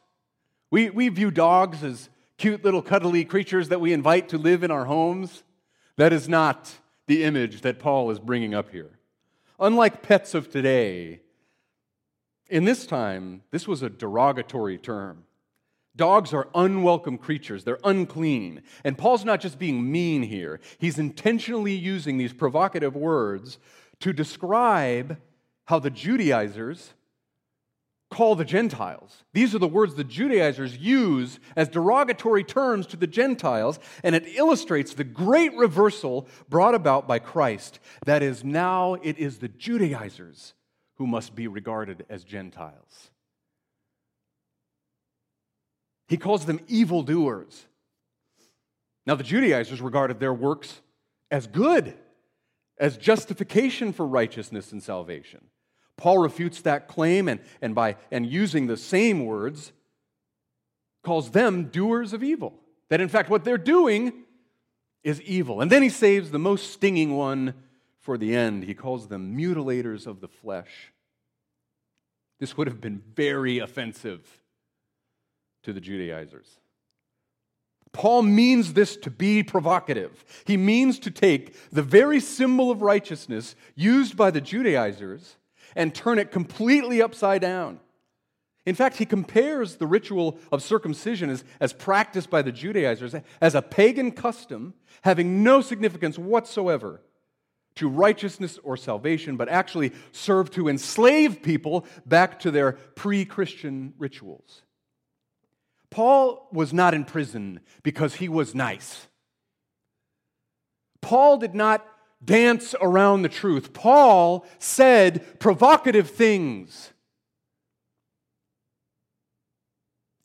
We, 0.71 0.91
we 0.91 1.09
view 1.09 1.31
dogs 1.31 1.83
as 1.83 2.09
cute 2.39 2.65
little 2.65 2.83
cuddly 2.83 3.25
creatures 3.25 3.69
that 3.69 3.81
we 3.81 3.93
invite 3.93 4.29
to 4.31 4.39
live 4.39 4.63
in 4.63 4.71
our 4.71 4.85
homes. 4.85 5.43
That 5.97 6.13
is 6.13 6.29
not 6.29 6.73
the 7.07 7.25
image 7.25 7.63
that 7.63 7.79
Paul 7.79 8.11
is 8.11 8.19
bringing 8.19 8.55
up 8.55 8.71
here. 8.71 8.91
Unlike 9.59 10.03
pets 10.03 10.35
of 10.35 10.51
today, 10.51 11.21
in 12.55 12.65
this 12.65 12.87
time, 12.87 13.43
this 13.51 13.67
was 13.67 13.83
a 13.83 13.91
derogatory 13.91 14.79
term. 14.79 15.25
Dogs 15.97 16.33
are 16.33 16.47
unwelcome 16.55 17.19
creatures, 17.19 17.65
they're 17.65 17.81
unclean. 17.83 18.63
And 18.85 18.97
Paul's 18.97 19.25
not 19.25 19.41
just 19.41 19.59
being 19.59 19.91
mean 19.91 20.23
here, 20.23 20.61
he's 20.79 20.97
intentionally 20.97 21.75
using 21.75 22.17
these 22.17 22.33
provocative 22.33 22.95
words 22.95 23.59
to 23.99 24.13
describe 24.13 25.19
how 25.65 25.81
the 25.81 25.91
Judaizers 25.91 26.95
call 28.09 28.37
the 28.37 28.45
Gentiles. 28.45 29.25
These 29.33 29.53
are 29.57 29.59
the 29.59 29.67
words 29.67 29.97
the 29.97 30.05
Judaizers 30.05 30.77
use 30.77 31.41
as 31.57 31.69
derogatory 31.69 32.45
terms 32.45 32.87
to 32.89 32.97
the 32.97 33.09
Gentiles, 33.09 33.81
and 34.05 34.15
it 34.15 34.29
illustrates 34.37 34.95
the 34.95 35.03
great 35.03 35.53
reversal 35.57 36.29
brought 36.49 36.77
about 36.77 37.09
by 37.09 37.19
Christ. 37.19 37.81
That 38.07 38.23
is, 38.23 38.45
now 38.45 38.95
it 39.03 39.19
is 39.19 39.39
the 39.39 39.49
Judaizers 39.49 40.55
who 40.97 41.07
must 41.07 41.35
be 41.35 41.49
regarded 41.49 42.05
as 42.09 42.25
Gentiles. 42.25 43.11
He 46.09 46.17
calls 46.17 46.45
them 46.45 46.61
evildoers. 46.69 47.67
Now, 49.07 49.15
the 49.15 49.25
Judaizers 49.25 49.81
regarded 49.81 50.21
their 50.21 50.33
works 50.33 50.81
as 51.31 51.47
good, 51.47 51.95
as 52.79 52.97
justification 52.97 53.93
for 53.93 54.07
righteousness 54.07 54.73
and 54.73 54.83
salvation. 54.83 55.41
Paul 55.97 56.19
refutes 56.19 56.61
that 56.63 56.89
claim 56.89 57.29
and, 57.29 57.41
and, 57.61 57.75
by, 57.75 57.97
and 58.11 58.27
using 58.27 58.67
the 58.67 58.77
same 58.77 59.25
words, 59.25 59.73
calls 61.03 61.31
them 61.31 61.67
doers 61.67 62.13
of 62.13 62.23
evil. 62.23 62.55
That 62.89 63.01
in 63.01 63.09
fact, 63.09 63.31
what 63.31 63.45
they're 63.45 63.59
doing 63.59 64.13
is 65.03 65.21
evil. 65.23 65.61
And 65.61 65.71
then 65.71 65.83
he 65.83 65.89
saves 65.89 66.31
the 66.31 66.39
most 66.39 66.73
stinging 66.73 67.17
one 67.17 67.55
for 68.05 68.19
the 68.19 68.37
end. 68.37 68.65
He 68.65 68.75
calls 68.75 69.09
them 69.09 69.37
mutilators 69.37 70.07
of 70.07 70.21
the 70.21 70.29
flesh. 70.29 70.93
This 72.39 72.57
would 72.57 72.67
have 72.67 72.81
been 72.81 73.03
very 73.15 73.59
offensive 73.59 74.21
to 75.63 75.73
the 75.73 75.81
Judaizers. 75.81 76.47
Paul 77.93 78.23
means 78.23 78.75
this 78.75 78.97
to 78.99 79.11
be 79.11 79.43
provocative. 79.43 80.25
He 80.45 80.59
means 80.59 80.99
to 81.01 81.11
take 81.11 81.57
the 81.71 81.83
very 81.83 82.21
symbol 82.21 82.71
of 82.71 82.83
righteousness 82.83 83.57
used 83.75 84.17
by 84.17 84.31
the 84.31 84.41
Judaizers 84.41 85.37
and 85.75 85.95
turn 85.95 86.19
it 86.19 86.31
completely 86.31 87.01
upside 87.01 87.41
down. 87.41 87.81
In 88.67 88.75
fact, 88.75 88.97
he 88.97 89.07
compares 89.07 89.77
the 89.77 89.87
ritual 89.87 90.39
of 90.53 90.63
circumcision 90.63 91.31
as, 91.31 91.45
as 91.61 91.73
practiced 91.73 92.29
by 92.29 92.43
the 92.43 92.53
Judaizers 92.53 93.15
as 93.41 93.55
a 93.55 93.63
pagan 93.63 94.11
custom 94.11 94.75
having 95.03 95.43
no 95.43 95.63
significance 95.63 96.19
whatsoever 96.19 97.01
to 97.77 97.89
righteousness 97.89 98.59
or 98.63 98.77
salvation, 98.77 99.37
but 99.37 99.49
actually 99.49 99.93
serve 100.13 100.51
to 100.53 100.69
enslave 100.69 101.43
people 101.43 101.87
back 102.07 102.39
to 102.41 102.51
their 102.51 102.73
pre 102.73 103.25
Christian 103.25 103.95
rituals. 103.99 104.63
Paul 105.91 106.49
was 106.53 106.73
not 106.73 106.95
in 106.95 107.05
prison 107.05 107.61
because 107.83 108.15
he 108.17 108.29
was 108.29 108.55
nice. 108.55 109.07
Paul 111.01 111.39
did 111.39 111.55
not 111.55 111.87
dance 112.25 112.75
around 112.81 113.23
the 113.23 113.29
truth. 113.29 113.73
Paul 113.73 114.47
said 114.59 115.39
provocative 115.39 116.11
things. 116.11 116.91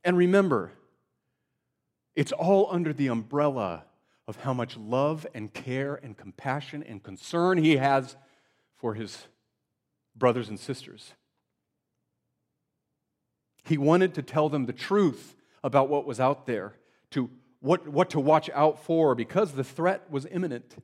And 0.03 0.17
remember, 0.17 0.71
it's 2.15 2.31
all 2.31 2.67
under 2.71 2.93
the 2.93 3.07
umbrella 3.07 3.83
of 4.29 4.35
how 4.35 4.53
much 4.53 4.77
love 4.77 5.25
and 5.33 5.51
care 5.55 5.95
and 5.95 6.15
compassion 6.15 6.83
and 6.83 7.01
concern 7.01 7.57
he 7.57 7.77
has 7.77 8.15
for 8.77 8.93
his 8.93 9.25
brothers 10.15 10.49
and 10.49 10.59
sisters. 10.59 11.13
He 13.65 13.75
wanted 13.75 14.13
to 14.13 14.21
tell 14.21 14.47
them 14.47 14.67
the 14.67 14.71
truth 14.71 15.35
about 15.63 15.89
what 15.89 16.05
was 16.05 16.19
out 16.19 16.45
there, 16.45 16.75
to 17.09 17.31
what, 17.59 17.87
what 17.87 18.11
to 18.11 18.19
watch 18.19 18.51
out 18.53 18.83
for, 18.83 19.15
because 19.15 19.53
the 19.53 19.63
threat 19.63 20.03
was 20.11 20.27
imminent. 20.29 20.75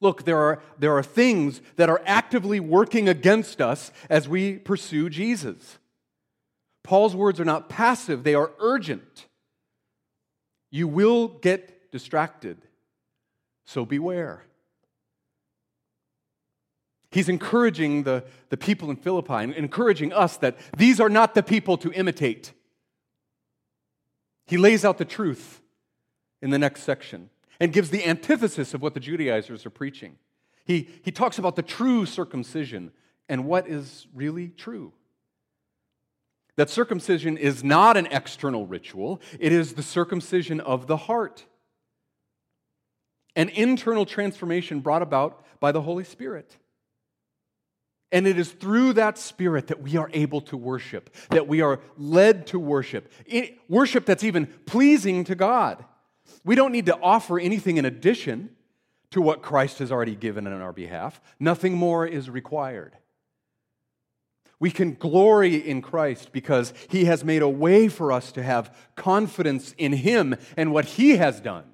Look, 0.00 0.24
there 0.24 0.38
are, 0.38 0.62
there 0.78 0.96
are 0.96 1.02
things 1.02 1.60
that 1.76 1.90
are 1.90 2.00
actively 2.06 2.60
working 2.60 3.10
against 3.10 3.60
us 3.60 3.92
as 4.08 4.26
we 4.26 4.56
pursue 4.56 5.10
Jesus. 5.10 5.76
Paul's 6.82 7.14
words 7.14 7.38
are 7.38 7.44
not 7.44 7.68
passive, 7.68 8.24
they 8.24 8.34
are 8.34 8.52
urgent. 8.58 9.26
You 10.70 10.88
will 10.88 11.28
get 11.28 11.76
distracted, 11.90 12.58
so 13.64 13.84
beware. 13.84 14.44
He's 17.10 17.28
encouraging 17.28 18.04
the, 18.04 18.24
the 18.50 18.56
people 18.56 18.90
in 18.90 18.96
Philippi 18.96 19.34
and 19.34 19.54
encouraging 19.54 20.12
us 20.12 20.36
that 20.38 20.56
these 20.76 21.00
are 21.00 21.08
not 21.08 21.34
the 21.34 21.42
people 21.42 21.76
to 21.78 21.92
imitate. 21.92 22.52
He 24.46 24.56
lays 24.56 24.84
out 24.84 24.98
the 24.98 25.04
truth 25.04 25.60
in 26.40 26.50
the 26.50 26.58
next 26.58 26.82
section 26.82 27.30
and 27.58 27.72
gives 27.72 27.90
the 27.90 28.06
antithesis 28.06 28.74
of 28.74 28.82
what 28.82 28.94
the 28.94 29.00
Judaizers 29.00 29.66
are 29.66 29.70
preaching. 29.70 30.16
He, 30.64 30.88
he 31.02 31.10
talks 31.10 31.38
about 31.38 31.56
the 31.56 31.62
true 31.62 32.06
circumcision 32.06 32.92
and 33.28 33.44
what 33.44 33.68
is 33.68 34.06
really 34.14 34.48
true. 34.48 34.92
That 36.56 36.70
circumcision 36.70 37.36
is 37.36 37.64
not 37.64 37.96
an 37.96 38.06
external 38.10 38.66
ritual, 38.66 39.20
it 39.38 39.52
is 39.52 39.74
the 39.74 39.82
circumcision 39.82 40.60
of 40.60 40.86
the 40.86 40.96
heart. 40.96 41.46
An 43.36 43.48
internal 43.50 44.06
transformation 44.06 44.80
brought 44.80 45.02
about 45.02 45.44
by 45.60 45.72
the 45.72 45.82
Holy 45.82 46.04
Spirit. 46.04 46.56
And 48.12 48.26
it 48.26 48.38
is 48.38 48.50
through 48.50 48.94
that 48.94 49.18
Spirit 49.18 49.68
that 49.68 49.82
we 49.82 49.96
are 49.96 50.10
able 50.12 50.40
to 50.42 50.56
worship, 50.56 51.14
that 51.30 51.46
we 51.46 51.60
are 51.60 51.80
led 51.96 52.48
to 52.48 52.58
worship. 52.58 53.12
Worship 53.68 54.04
that's 54.04 54.24
even 54.24 54.46
pleasing 54.66 55.24
to 55.24 55.34
God. 55.34 55.84
We 56.44 56.56
don't 56.56 56.72
need 56.72 56.86
to 56.86 56.98
offer 56.98 57.38
anything 57.38 57.76
in 57.76 57.84
addition 57.84 58.50
to 59.10 59.20
what 59.20 59.42
Christ 59.42 59.80
has 59.80 59.90
already 59.90 60.14
given 60.14 60.46
on 60.46 60.60
our 60.60 60.72
behalf, 60.72 61.20
nothing 61.38 61.74
more 61.74 62.06
is 62.06 62.30
required. 62.30 62.96
We 64.60 64.70
can 64.70 64.94
glory 64.94 65.56
in 65.56 65.82
Christ 65.82 66.32
because 66.32 66.74
he 66.88 67.06
has 67.06 67.24
made 67.24 67.42
a 67.42 67.48
way 67.48 67.88
for 67.88 68.12
us 68.12 68.30
to 68.32 68.42
have 68.42 68.76
confidence 68.94 69.74
in 69.78 69.92
him 69.92 70.36
and 70.56 70.72
what 70.72 70.84
he 70.84 71.16
has 71.16 71.40
done. 71.40 71.64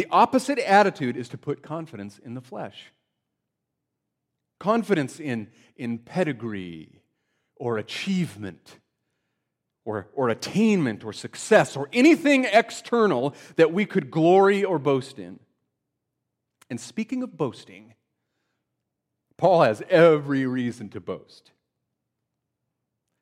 The 0.00 0.06
opposite 0.10 0.58
attitude 0.58 1.14
is 1.18 1.28
to 1.28 1.36
put 1.36 1.62
confidence 1.62 2.18
in 2.24 2.32
the 2.32 2.40
flesh. 2.40 2.90
Confidence 4.58 5.20
in, 5.20 5.48
in 5.76 5.98
pedigree 5.98 7.02
or 7.56 7.76
achievement 7.76 8.78
or, 9.84 10.08
or 10.14 10.30
attainment 10.30 11.04
or 11.04 11.12
success 11.12 11.76
or 11.76 11.90
anything 11.92 12.46
external 12.46 13.34
that 13.56 13.74
we 13.74 13.84
could 13.84 14.10
glory 14.10 14.64
or 14.64 14.78
boast 14.78 15.18
in. 15.18 15.38
And 16.70 16.80
speaking 16.80 17.22
of 17.22 17.36
boasting, 17.36 17.92
Paul 19.36 19.64
has 19.64 19.82
every 19.90 20.46
reason 20.46 20.88
to 20.88 21.00
boast. 21.00 21.50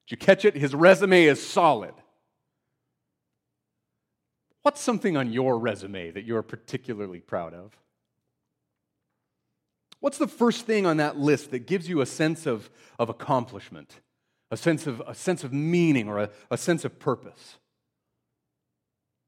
Did 0.06 0.12
you 0.12 0.16
catch 0.16 0.44
it? 0.44 0.54
His 0.54 0.76
resume 0.76 1.24
is 1.24 1.44
solid. 1.44 1.94
What's 4.62 4.80
something 4.80 5.16
on 5.16 5.32
your 5.32 5.58
resume 5.58 6.10
that 6.10 6.24
you're 6.24 6.42
particularly 6.42 7.20
proud 7.20 7.54
of? 7.54 7.76
What's 10.00 10.18
the 10.18 10.28
first 10.28 10.66
thing 10.66 10.86
on 10.86 10.98
that 10.98 11.18
list 11.18 11.50
that 11.50 11.66
gives 11.66 11.88
you 11.88 12.00
a 12.00 12.06
sense 12.06 12.46
of, 12.46 12.70
of 12.98 13.08
accomplishment? 13.08 14.00
a 14.50 14.56
sense 14.56 14.86
of, 14.86 15.02
a 15.06 15.14
sense 15.14 15.44
of 15.44 15.52
meaning 15.52 16.08
or 16.08 16.18
a, 16.18 16.30
a 16.50 16.56
sense 16.56 16.84
of 16.84 16.98
purpose. 16.98 17.58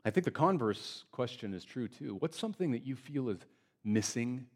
I 0.04 0.10
think 0.10 0.24
the 0.24 0.30
converse 0.30 1.04
question 1.10 1.52
is 1.52 1.64
true 1.64 1.88
too. 1.88 2.16
What's 2.18 2.38
something 2.38 2.70
that 2.72 2.86
you 2.86 2.96
feel 2.96 3.28
is 3.28 3.38
missing 3.84 4.46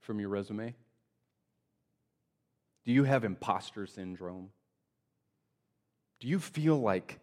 from 0.00 0.18
your 0.18 0.28
resume? 0.28 0.74
Do 2.84 2.92
you 2.92 3.04
have 3.04 3.24
imposter 3.24 3.86
syndrome? 3.86 4.50
Do 6.20 6.26
you 6.26 6.40
feel 6.40 6.80
like 6.80 7.20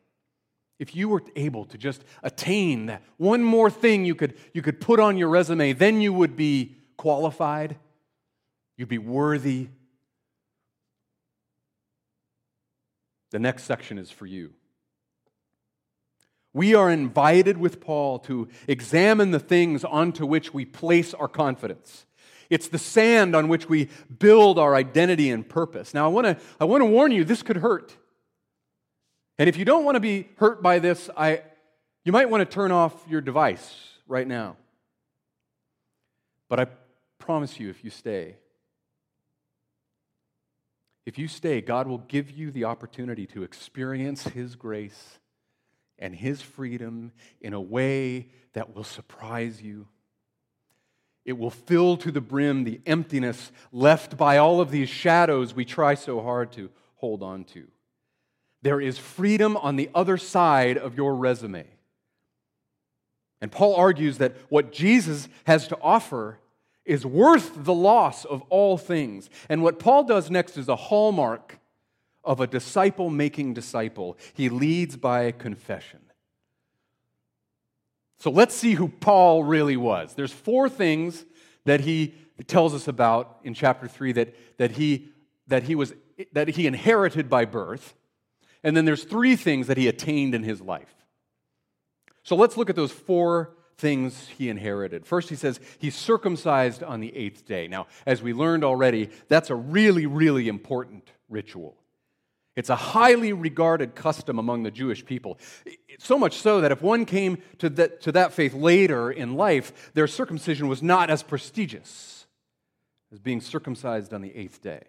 if 0.80 0.96
you 0.96 1.10
were 1.10 1.24
able 1.36 1.66
to 1.66 1.78
just 1.78 2.04
attain 2.24 2.88
that 2.88 3.04
one 3.18 3.44
more 3.44 3.70
thing 3.70 4.06
you 4.06 4.16
could, 4.16 4.36
you 4.54 4.62
could 4.62 4.82
put 4.82 5.00
on 5.00 5.18
your 5.18 5.30
resume, 5.30 5.74
then 5.74 6.02
you 6.02 6.12
would 6.14 6.36
be 6.36 6.76
qualified? 6.98 7.78
You'd 8.78 8.90
be 8.90 8.98
worthy 8.98 9.70
The 13.36 13.40
next 13.40 13.64
section 13.64 13.98
is 13.98 14.10
for 14.10 14.26
you. 14.26 14.54
We 16.54 16.74
are 16.74 16.90
invited 16.90 17.58
with 17.58 17.82
Paul 17.82 18.20
to 18.20 18.48
examine 18.66 19.32
the 19.32 19.42
things 19.42 19.84
onto 19.84 20.26
which 20.26 20.54
we 20.54 20.64
place 20.64 21.14
our 21.14 21.28
confidence. 21.28 22.06
It's 22.50 22.70
the 22.70 22.78
sand 22.78 23.36
on 23.36 23.50
which 23.50 23.68
we 23.68 23.90
build 24.20 24.58
our 24.58 24.74
identity 24.74 25.30
and 25.32 25.46
purpose. 25.50 25.94
Now, 25.94 26.06
I 26.06 26.08
want 26.08 26.28
to 26.28 26.38
I 26.62 26.64
want 26.64 26.80
to 26.80 26.86
warn 26.86 27.12
you 27.12 27.26
this 27.26 27.44
could 27.44 27.58
hurt. 27.58 27.98
And 29.38 29.50
if 29.50 29.58
you 29.58 29.66
don't 29.66 29.84
want 29.84 29.96
to 29.96 30.00
be 30.00 30.30
hurt 30.38 30.62
by 30.62 30.80
this, 30.80 31.10
I, 31.16 31.42
you 32.04 32.12
might 32.12 32.30
want 32.30 32.42
to 32.42 32.46
turn 32.46 32.72
off 32.72 32.94
your 33.08 33.22
device 33.22 33.74
right 34.08 34.28
now. 34.28 34.56
But 36.48 36.60
I 36.60 36.68
promise 37.18 37.60
you, 37.60 37.70
if 37.70 37.84
you 37.84 37.90
stay, 37.90 38.38
if 41.06 41.18
you 41.20 41.28
stay, 41.28 41.62
God 41.62 41.88
will 41.88 42.00
give 42.00 42.32
you 42.32 42.50
the 42.50 42.64
opportunity 42.64 43.28
to 43.28 43.44
experience 43.44 44.24
His 44.24 44.56
grace 44.56 45.20
and 46.00 46.16
His 46.16 46.42
freedom 46.42 47.12
in 47.42 47.54
a 47.54 47.62
way 47.62 48.30
that 48.54 48.76
will 48.76 48.84
surprise 48.84 49.62
you. 49.62 49.88
It 51.26 51.38
will 51.38 51.50
fill 51.50 51.98
to 51.98 52.12
the 52.12 52.22
brim 52.22 52.64
the 52.64 52.82
emptiness 52.86 53.52
left 53.72 54.18
by 54.18 54.38
all 54.38 54.62
of 54.62 54.72
these 54.72 54.90
shadows 54.90 55.54
we 55.54 55.66
try 55.66 55.96
so 55.96 56.22
hard 56.22 56.52
to 56.54 56.70
hold 56.96 57.22
on 57.22 57.44
to. 57.46 57.68
There 58.66 58.82
is 58.82 58.98
freedom 58.98 59.58
on 59.58 59.76
the 59.76 59.92
other 59.94 60.18
side 60.18 60.76
of 60.76 60.98
your 60.98 61.14
resume. 61.14 61.68
And 63.40 63.52
Paul 63.52 63.76
argues 63.76 64.18
that 64.18 64.36
what 64.50 64.72
Jesus 64.72 65.30
has 65.44 65.68
to 65.68 65.78
offer 65.84 66.40
is 66.84 67.06
worth 67.06 67.64
the 67.64 67.76
loss 67.76 68.26
of 68.26 68.42
all 68.50 68.80
things. 68.80 69.30
And 69.50 69.62
what 69.62 69.78
Paul 69.78 70.04
does 70.04 70.32
next 70.32 70.58
is 70.58 70.68
a 70.68 70.76
hallmark 70.76 71.60
of 72.24 72.40
a 72.40 72.48
disciple 72.48 73.12
making 73.12 73.54
disciple. 73.54 74.18
He 74.34 74.50
leads 74.50 74.98
by 74.98 75.32
confession. 75.32 76.00
So 78.18 78.32
let's 78.32 78.56
see 78.56 78.74
who 78.74 78.88
Paul 78.88 79.44
really 79.44 79.78
was. 79.78 80.16
There's 80.16 80.34
four 80.34 80.70
things 80.70 81.24
that 81.66 81.82
he 81.82 82.16
tells 82.48 82.74
us 82.74 82.88
about 82.88 83.42
in 83.44 83.54
chapter 83.54 83.88
3 83.88 84.14
that, 84.14 84.34
that, 84.58 84.72
he, 84.72 85.10
that, 85.50 85.62
he 85.62 85.76
was, 85.76 85.94
that 86.34 86.48
he 86.48 86.66
inherited 86.66 87.30
by 87.30 87.46
birth. 87.46 87.94
And 88.66 88.76
then 88.76 88.84
there's 88.84 89.04
three 89.04 89.36
things 89.36 89.68
that 89.68 89.78
he 89.78 89.88
attained 89.88 90.34
in 90.34 90.42
his 90.42 90.60
life. 90.60 90.94
So 92.24 92.36
let's 92.36 92.58
look 92.58 92.72
at 92.72 92.76
those 92.76 92.92
four 92.92 93.52
things 93.78 94.28
he 94.28 94.50
inherited. 94.50 95.06
First, 95.06 95.30
he 95.30 95.36
says 95.36 95.60
he's 95.78 95.94
circumcised 95.94 96.82
on 96.82 97.00
the 97.00 97.16
eighth 97.16 97.46
day. 97.46 97.68
Now, 97.68 97.86
as 98.08 98.24
we 98.24 98.34
learned 98.34 98.64
already, 98.64 99.12
that's 99.28 99.52
a 99.52 99.56
really, 99.56 100.08
really 100.08 100.48
important 100.48 101.08
ritual. 101.30 101.78
It's 102.56 102.72
a 102.72 102.76
highly 102.76 103.34
regarded 103.34 103.94
custom 103.94 104.40
among 104.40 104.64
the 104.64 104.72
Jewish 104.72 105.06
people. 105.06 105.38
So 106.00 106.18
much 106.18 106.38
so 106.38 106.62
that 106.62 106.72
if 106.72 106.82
one 106.82 107.06
came 107.06 107.44
to 107.60 107.70
that, 107.70 108.02
to 108.02 108.14
that 108.14 108.34
faith 108.34 108.56
later 108.56 109.12
in 109.12 109.36
life, 109.36 109.94
their 109.94 110.08
circumcision 110.08 110.68
was 110.68 110.82
not 110.82 111.12
as 111.12 111.22
prestigious 111.22 112.26
as 113.12 113.20
being 113.20 113.42
circumcised 113.42 114.12
on 114.12 114.22
the 114.22 114.36
eighth 114.36 114.64
day. 114.64 114.86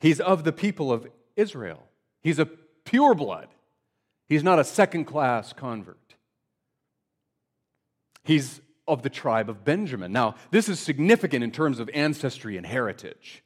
He's 0.00 0.20
of 0.20 0.44
the 0.44 0.52
people 0.52 0.90
of 0.90 1.06
Israel, 1.36 1.82
he's 2.26 2.40
a 2.40 2.48
pureblood, 2.84 3.46
he's 4.28 4.42
not 4.42 4.58
a 4.58 4.64
second 4.64 5.04
class 5.04 5.52
convert. 5.52 6.16
He's 8.24 8.60
of 8.88 9.02
the 9.02 9.10
tribe 9.10 9.48
of 9.48 9.64
Benjamin. 9.64 10.10
Now, 10.10 10.34
this 10.50 10.68
is 10.68 10.80
significant 10.80 11.44
in 11.44 11.52
terms 11.52 11.78
of 11.78 11.88
ancestry 11.94 12.56
and 12.56 12.66
heritage. 12.66 13.44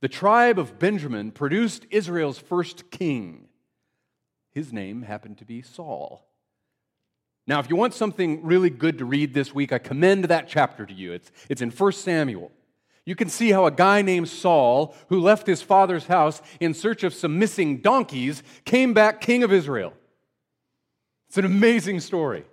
The 0.00 0.08
tribe 0.08 0.58
of 0.58 0.78
Benjamin 0.78 1.32
produced 1.32 1.86
Israel's 1.90 2.38
first 2.38 2.90
king. 2.90 3.48
His 4.52 4.72
name 4.72 5.02
happened 5.02 5.36
to 5.38 5.44
be 5.44 5.60
Saul. 5.60 6.26
Now, 7.46 7.60
if 7.60 7.68
you 7.68 7.76
want 7.76 7.92
something 7.92 8.42
really 8.42 8.70
good 8.70 8.96
to 8.98 9.04
read 9.04 9.34
this 9.34 9.54
week, 9.54 9.70
I 9.70 9.78
commend 9.78 10.24
that 10.24 10.48
chapter 10.48 10.86
to 10.86 10.94
you. 10.94 11.12
It's, 11.12 11.30
it's 11.50 11.60
in 11.60 11.70
1 11.70 11.92
Samuel. 11.92 12.52
You 13.06 13.14
can 13.14 13.28
see 13.28 13.50
how 13.50 13.66
a 13.66 13.70
guy 13.70 14.00
named 14.02 14.28
Saul, 14.28 14.94
who 15.08 15.20
left 15.20 15.46
his 15.46 15.60
father's 15.60 16.06
house 16.06 16.40
in 16.58 16.72
search 16.72 17.04
of 17.04 17.12
some 17.12 17.38
missing 17.38 17.78
donkeys, 17.78 18.42
came 18.64 18.94
back 18.94 19.20
king 19.20 19.42
of 19.42 19.52
Israel. 19.52 19.92
It's 21.28 21.36
an 21.36 21.44
amazing 21.44 22.00
story. 22.00 22.44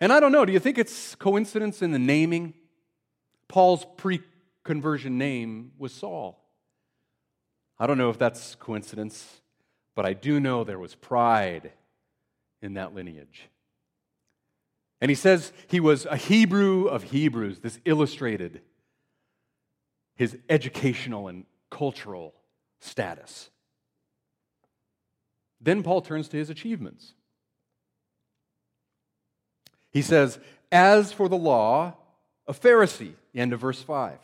And 0.00 0.12
I 0.12 0.20
don't 0.20 0.30
know, 0.30 0.44
do 0.44 0.52
you 0.52 0.60
think 0.60 0.78
it's 0.78 1.16
coincidence 1.16 1.82
in 1.82 1.90
the 1.90 1.98
naming? 1.98 2.54
Paul's 3.48 3.84
pre 3.96 4.22
conversion 4.62 5.18
name 5.18 5.72
was 5.78 5.92
Saul. 5.92 6.38
I 7.78 7.86
don't 7.86 7.98
know 7.98 8.10
if 8.10 8.18
that's 8.18 8.54
coincidence, 8.56 9.40
but 9.94 10.04
I 10.04 10.12
do 10.12 10.38
know 10.38 10.62
there 10.62 10.78
was 10.78 10.94
pride 10.94 11.72
in 12.60 12.74
that 12.74 12.94
lineage. 12.94 13.48
And 15.00 15.10
he 15.10 15.14
says 15.14 15.52
he 15.68 15.80
was 15.80 16.06
a 16.06 16.16
Hebrew 16.16 16.86
of 16.86 17.04
Hebrews. 17.04 17.60
This 17.60 17.78
illustrated 17.84 18.60
his 20.18 20.36
educational 20.50 21.28
and 21.28 21.46
cultural 21.70 22.34
status. 22.80 23.50
Then 25.60 25.82
Paul 25.82 26.02
turns 26.02 26.28
to 26.28 26.36
his 26.36 26.50
achievements. 26.50 27.14
He 29.90 30.02
says, 30.02 30.38
As 30.70 31.12
for 31.12 31.28
the 31.28 31.36
law, 31.36 31.94
a 32.46 32.52
Pharisee, 32.52 33.14
end 33.34 33.52
of 33.52 33.60
verse 33.60 33.80
5. 33.80 34.18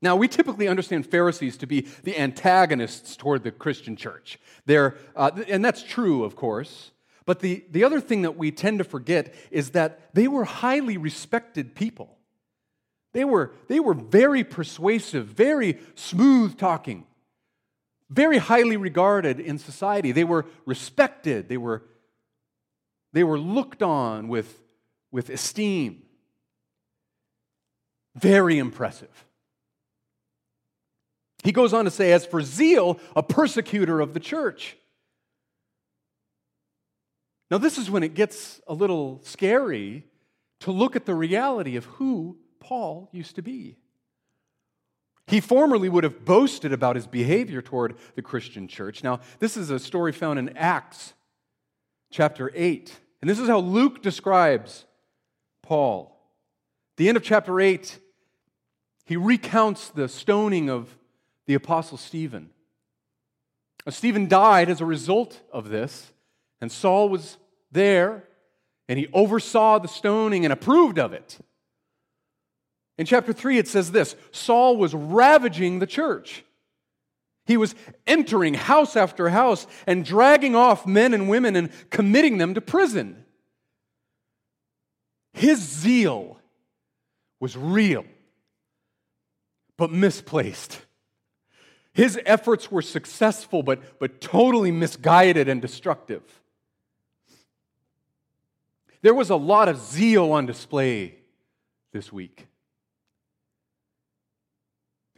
Now, 0.00 0.16
we 0.16 0.28
typically 0.28 0.66
understand 0.66 1.06
Pharisees 1.06 1.56
to 1.58 1.66
be 1.66 1.82
the 2.04 2.18
antagonists 2.18 3.16
toward 3.16 3.42
the 3.42 3.50
Christian 3.50 3.96
church. 3.96 4.38
They're, 4.64 4.96
uh, 5.14 5.30
and 5.48 5.64
that's 5.64 5.82
true, 5.82 6.24
of 6.24 6.36
course. 6.36 6.92
But 7.26 7.40
the, 7.40 7.64
the 7.70 7.84
other 7.84 8.00
thing 8.00 8.22
that 8.22 8.36
we 8.36 8.50
tend 8.50 8.78
to 8.78 8.84
forget 8.84 9.34
is 9.50 9.70
that 9.70 10.14
they 10.14 10.28
were 10.28 10.44
highly 10.44 10.96
respected 10.96 11.74
people. 11.74 12.17
They 13.12 13.24
were, 13.24 13.52
they 13.68 13.80
were 13.80 13.94
very 13.94 14.44
persuasive, 14.44 15.26
very 15.26 15.78
smooth 15.94 16.58
talking, 16.58 17.06
very 18.10 18.38
highly 18.38 18.76
regarded 18.76 19.40
in 19.40 19.58
society. 19.58 20.12
They 20.12 20.24
were 20.24 20.46
respected, 20.66 21.48
they 21.48 21.56
were, 21.56 21.84
they 23.12 23.24
were 23.24 23.38
looked 23.38 23.82
on 23.82 24.28
with, 24.28 24.62
with 25.10 25.30
esteem. 25.30 26.02
Very 28.14 28.58
impressive. 28.58 29.24
He 31.44 31.52
goes 31.52 31.72
on 31.72 31.84
to 31.84 31.90
say, 31.90 32.12
as 32.12 32.26
for 32.26 32.42
zeal, 32.42 32.98
a 33.14 33.22
persecutor 33.22 34.00
of 34.00 34.12
the 34.12 34.20
church. 34.20 34.76
Now, 37.50 37.58
this 37.58 37.78
is 37.78 37.90
when 37.90 38.02
it 38.02 38.14
gets 38.14 38.60
a 38.66 38.74
little 38.74 39.20
scary 39.24 40.04
to 40.60 40.72
look 40.72 40.96
at 40.96 41.06
the 41.06 41.14
reality 41.14 41.76
of 41.76 41.84
who 41.86 42.36
Paul 42.60 43.08
used 43.12 43.36
to 43.36 43.42
be. 43.42 43.76
He 45.26 45.40
formerly 45.40 45.88
would 45.88 46.04
have 46.04 46.24
boasted 46.24 46.72
about 46.72 46.96
his 46.96 47.06
behavior 47.06 47.60
toward 47.60 47.96
the 48.14 48.22
Christian 48.22 48.66
church. 48.66 49.04
Now, 49.04 49.20
this 49.38 49.56
is 49.56 49.68
a 49.70 49.78
story 49.78 50.12
found 50.12 50.38
in 50.38 50.56
Acts 50.56 51.12
chapter 52.10 52.50
8. 52.54 52.98
And 53.20 53.28
this 53.28 53.38
is 53.38 53.48
how 53.48 53.58
Luke 53.58 54.02
describes 54.02 54.86
Paul. 55.62 56.18
The 56.96 57.08
end 57.08 57.16
of 57.16 57.22
chapter 57.22 57.60
8, 57.60 57.98
he 59.04 59.16
recounts 59.16 59.90
the 59.90 60.08
stoning 60.08 60.70
of 60.70 60.96
the 61.46 61.54
apostle 61.54 61.98
Stephen. 61.98 62.50
Now, 63.84 63.90
Stephen 63.90 64.28
died 64.28 64.70
as 64.70 64.80
a 64.80 64.86
result 64.86 65.40
of 65.52 65.68
this, 65.68 66.12
and 66.60 66.72
Saul 66.72 67.08
was 67.08 67.36
there, 67.70 68.24
and 68.88 68.98
he 68.98 69.08
oversaw 69.12 69.78
the 69.78 69.88
stoning 69.88 70.44
and 70.44 70.52
approved 70.52 70.98
of 70.98 71.12
it. 71.12 71.38
In 72.98 73.06
chapter 73.06 73.32
3, 73.32 73.58
it 73.58 73.68
says 73.68 73.92
this 73.92 74.16
Saul 74.32 74.76
was 74.76 74.92
ravaging 74.92 75.78
the 75.78 75.86
church. 75.86 76.44
He 77.46 77.56
was 77.56 77.74
entering 78.06 78.52
house 78.52 78.94
after 78.94 79.30
house 79.30 79.66
and 79.86 80.04
dragging 80.04 80.54
off 80.54 80.86
men 80.86 81.14
and 81.14 81.30
women 81.30 81.56
and 81.56 81.70
committing 81.88 82.36
them 82.36 82.52
to 82.54 82.60
prison. 82.60 83.24
His 85.32 85.58
zeal 85.60 86.38
was 87.40 87.56
real, 87.56 88.04
but 89.76 89.90
misplaced. 89.90 90.82
His 91.94 92.18
efforts 92.26 92.70
were 92.70 92.82
successful, 92.82 93.62
but, 93.62 93.98
but 93.98 94.20
totally 94.20 94.70
misguided 94.70 95.48
and 95.48 95.62
destructive. 95.62 96.22
There 99.00 99.14
was 99.14 99.30
a 99.30 99.36
lot 99.36 99.68
of 99.68 99.78
zeal 99.78 100.32
on 100.32 100.44
display 100.44 101.14
this 101.92 102.12
week. 102.12 102.47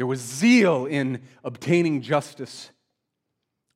There 0.00 0.06
was 0.06 0.20
zeal 0.22 0.86
in 0.86 1.20
obtaining 1.44 2.00
justice, 2.00 2.70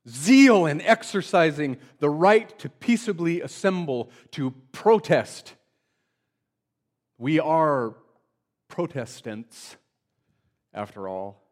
zeal 0.08 0.64
in 0.64 0.80
exercising 0.80 1.76
the 1.98 2.08
right 2.08 2.58
to 2.60 2.70
peaceably 2.70 3.42
assemble 3.42 4.10
to 4.30 4.52
protest. 4.72 5.52
We 7.18 7.40
are 7.40 7.94
Protestants, 8.68 9.76
after 10.72 11.08
all. 11.08 11.42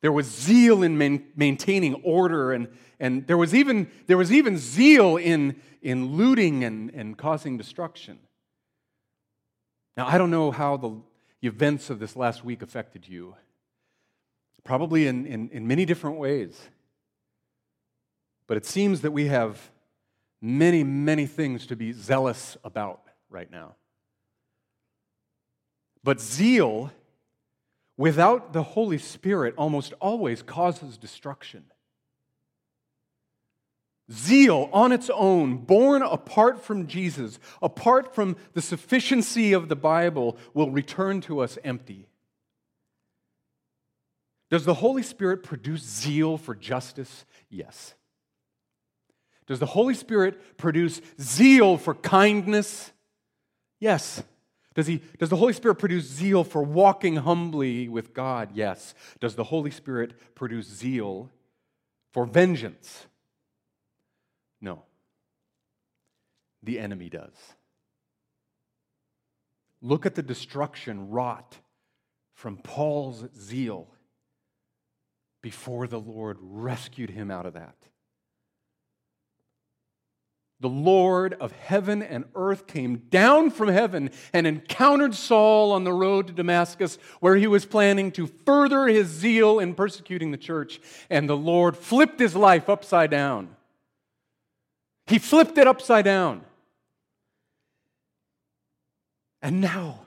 There 0.00 0.10
was 0.10 0.24
zeal 0.24 0.82
in 0.82 0.96
man, 0.96 1.24
maintaining 1.36 1.96
order, 1.96 2.52
and, 2.52 2.68
and 2.98 3.26
there, 3.26 3.36
was 3.36 3.54
even, 3.54 3.90
there 4.06 4.16
was 4.16 4.32
even 4.32 4.56
zeal 4.56 5.18
in, 5.18 5.60
in 5.82 6.16
looting 6.16 6.64
and, 6.64 6.90
and 6.94 7.18
causing 7.18 7.58
destruction. 7.58 8.18
Now, 9.98 10.06
I 10.06 10.16
don't 10.16 10.30
know 10.30 10.50
how 10.50 10.78
the 11.40 11.48
events 11.48 11.90
of 11.90 11.98
this 11.98 12.16
last 12.16 12.44
week 12.44 12.62
affected 12.62 13.08
you, 13.08 13.36
probably 14.64 15.06
in, 15.06 15.26
in, 15.26 15.48
in 15.50 15.66
many 15.66 15.84
different 15.84 16.18
ways. 16.18 16.58
But 18.46 18.56
it 18.56 18.66
seems 18.66 19.02
that 19.02 19.12
we 19.12 19.26
have 19.26 19.70
many, 20.40 20.82
many 20.82 21.26
things 21.26 21.66
to 21.66 21.76
be 21.76 21.92
zealous 21.92 22.56
about 22.64 23.02
right 23.30 23.50
now. 23.50 23.76
But 26.02 26.20
zeal 26.20 26.90
without 27.96 28.52
the 28.52 28.62
Holy 28.62 28.98
Spirit 28.98 29.54
almost 29.58 29.92
always 30.00 30.42
causes 30.42 30.96
destruction. 30.96 31.64
Zeal 34.10 34.70
on 34.72 34.92
its 34.92 35.10
own, 35.10 35.58
born 35.58 36.02
apart 36.02 36.64
from 36.64 36.86
Jesus, 36.86 37.38
apart 37.60 38.14
from 38.14 38.36
the 38.54 38.62
sufficiency 38.62 39.52
of 39.52 39.68
the 39.68 39.76
Bible, 39.76 40.38
will 40.54 40.70
return 40.70 41.20
to 41.22 41.40
us 41.40 41.58
empty. 41.62 42.08
Does 44.50 44.64
the 44.64 44.74
Holy 44.74 45.02
Spirit 45.02 45.42
produce 45.42 45.82
zeal 45.82 46.38
for 46.38 46.54
justice? 46.54 47.26
Yes. 47.50 47.94
Does 49.46 49.58
the 49.58 49.66
Holy 49.66 49.94
Spirit 49.94 50.56
produce 50.56 51.02
zeal 51.20 51.76
for 51.76 51.94
kindness? 51.94 52.92
Yes. 53.78 54.22
Does, 54.74 54.86
he, 54.86 55.02
does 55.18 55.28
the 55.28 55.36
Holy 55.36 55.52
Spirit 55.52 55.74
produce 55.74 56.06
zeal 56.06 56.44
for 56.44 56.62
walking 56.62 57.16
humbly 57.16 57.88
with 57.88 58.14
God? 58.14 58.50
Yes. 58.54 58.94
Does 59.20 59.34
the 59.34 59.44
Holy 59.44 59.70
Spirit 59.70 60.12
produce 60.34 60.66
zeal 60.66 61.30
for 62.12 62.24
vengeance? 62.24 63.06
No. 64.60 64.82
The 66.62 66.78
enemy 66.78 67.08
does. 67.08 67.34
Look 69.80 70.06
at 70.06 70.14
the 70.14 70.22
destruction 70.22 71.10
wrought 71.10 71.58
from 72.34 72.56
Paul's 72.56 73.24
zeal 73.38 73.88
before 75.40 75.86
the 75.86 76.00
Lord 76.00 76.36
rescued 76.40 77.10
him 77.10 77.30
out 77.30 77.46
of 77.46 77.54
that. 77.54 77.76
The 80.60 80.68
Lord 80.68 81.34
of 81.34 81.52
heaven 81.52 82.02
and 82.02 82.24
earth 82.34 82.66
came 82.66 82.96
down 83.10 83.50
from 83.50 83.68
heaven 83.68 84.10
and 84.32 84.44
encountered 84.44 85.14
Saul 85.14 85.70
on 85.70 85.84
the 85.84 85.92
road 85.92 86.26
to 86.26 86.32
Damascus, 86.32 86.98
where 87.20 87.36
he 87.36 87.46
was 87.46 87.64
planning 87.64 88.10
to 88.12 88.26
further 88.26 88.88
his 88.88 89.06
zeal 89.06 89.60
in 89.60 89.74
persecuting 89.74 90.32
the 90.32 90.36
church. 90.36 90.80
And 91.08 91.28
the 91.28 91.36
Lord 91.36 91.76
flipped 91.76 92.18
his 92.18 92.34
life 92.34 92.68
upside 92.68 93.12
down. 93.12 93.54
He 95.08 95.18
flipped 95.18 95.56
it 95.56 95.66
upside 95.66 96.04
down. 96.04 96.42
And 99.40 99.60
now, 99.60 100.06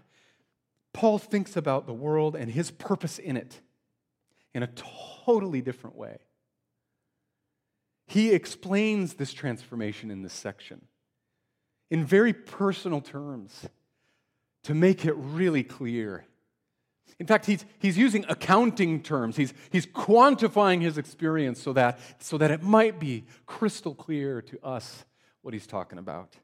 Paul 0.94 1.18
thinks 1.18 1.56
about 1.56 1.88
the 1.88 1.94
world 1.94 2.36
and 2.36 2.52
his 2.52 2.70
purpose 2.70 3.18
in 3.18 3.38
it 3.38 3.62
in 4.54 4.62
a 4.62 4.70
totally 5.26 5.62
different 5.62 5.96
way. 5.96 6.20
He 8.08 8.32
explains 8.32 9.14
this 9.14 9.32
transformation 9.32 10.12
in 10.12 10.22
this 10.22 10.34
section 10.34 10.82
in 11.90 12.06
very 12.06 12.34
personal 12.34 13.02
terms 13.02 13.68
to 14.64 14.76
make 14.76 15.06
it 15.06 15.14
really 15.14 15.64
clear. 15.64 16.26
In 17.20 17.28
fact, 17.28 17.46
he's, 17.46 17.66
he's 17.80 17.98
using 17.98 18.26
accounting 18.30 19.02
terms. 19.02 19.36
He's, 19.36 19.54
he's 19.70 19.86
quantifying 19.86 20.82
his 20.82 20.98
experience 20.98 21.62
so 21.62 21.74
that, 21.74 22.00
so 22.20 22.38
that 22.38 22.52
it 22.52 22.64
might 22.64 23.00
be 23.00 23.26
crystal 23.46 23.94
clear 23.94 24.42
to 24.42 24.60
us 24.66 25.06
what 25.42 25.54
he's 25.54 25.68
talking 25.68 26.00
about. 26.00 26.36